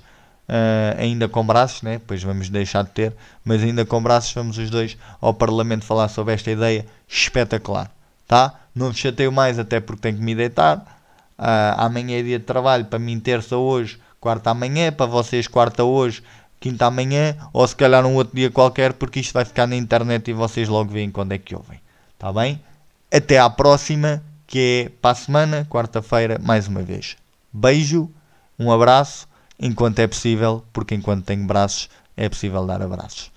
uh, 0.52 0.99
ainda 0.99 1.30
com 1.30 1.45
braços, 1.45 1.82
né? 1.82 1.93
depois 1.93 2.22
vamos 2.22 2.49
deixar 2.49 2.84
de 2.84 2.89
ter, 2.89 3.14
mas 3.43 3.64
ainda 3.64 3.86
com 3.86 4.04
braços 4.04 4.34
vamos 4.34 4.58
os 4.58 4.70
dois 4.70 4.97
ao 5.22 5.34
Parlamento 5.34 5.86
falar 5.86 6.10
sobre 6.10 6.34
esta 6.34 6.52
ideia 6.52 6.86
espetacular. 7.08 7.89
Tá? 8.28 8.60
Não 8.76 8.91
te 8.91 8.99
chateio 8.99 9.32
mais, 9.32 9.58
até 9.58 9.80
porque 9.80 10.02
tenho 10.02 10.18
que 10.18 10.24
me 10.24 10.36
deitar. 10.36 10.78
Uh, 11.39 11.74
amanhã 11.78 12.20
é 12.20 12.22
dia 12.22 12.38
de 12.38 12.45
trabalho, 12.45 12.86
para 12.86 12.99
mim 12.99 13.20
terça 13.20 13.58
hoje, 13.58 13.99
quarta 14.20 14.52
amanhã, 14.52 14.91
para 14.91 15.06
vocês 15.06 15.47
quarta 15.47 15.84
hoje, 15.84 16.22
quinta 16.60 16.86
amanhã, 16.86 17.36
ou 17.52 17.66
se 17.68 17.76
calhar 17.76 18.06
um 18.06 18.16
outro 18.16 18.36
dia 18.36 18.52
qualquer, 18.52 18.93
porque 18.93 19.22
isto 19.22 19.34
vai 19.34 19.45
ficar 19.45 19.66
na 19.66 19.76
internet 19.76 20.30
e 20.30 20.34
vocês 20.34 20.70
logo 20.70 20.91
veem 20.91 21.10
quando 21.10 21.32
é 21.32 21.38
que 21.38 21.56
ouvem. 21.56 21.80
Tá 22.20 22.32
bem? 22.32 22.62
Até 23.12 23.39
à 23.39 23.49
próxima, 23.49 24.24
que 24.45 24.86
é 24.86 24.89
para 25.02 25.12
a 25.12 25.16
semana, 25.16 25.68
quarta-feira, 25.70 26.39
mais 26.39 26.68
uma 26.68 26.84
vez. 26.84 27.18
Beijo, 27.52 28.10
um 28.60 28.72
abraço 28.72 29.28
enquanto 29.62 29.99
é 29.99 30.07
possível, 30.07 30.66
porque 30.74 30.95
enquanto 30.95 31.26
tenho 31.26 31.45
braços 31.45 31.89
é 32.18 32.28
possível 32.28 32.66
dar 32.66 32.82
abraços. 32.82 33.31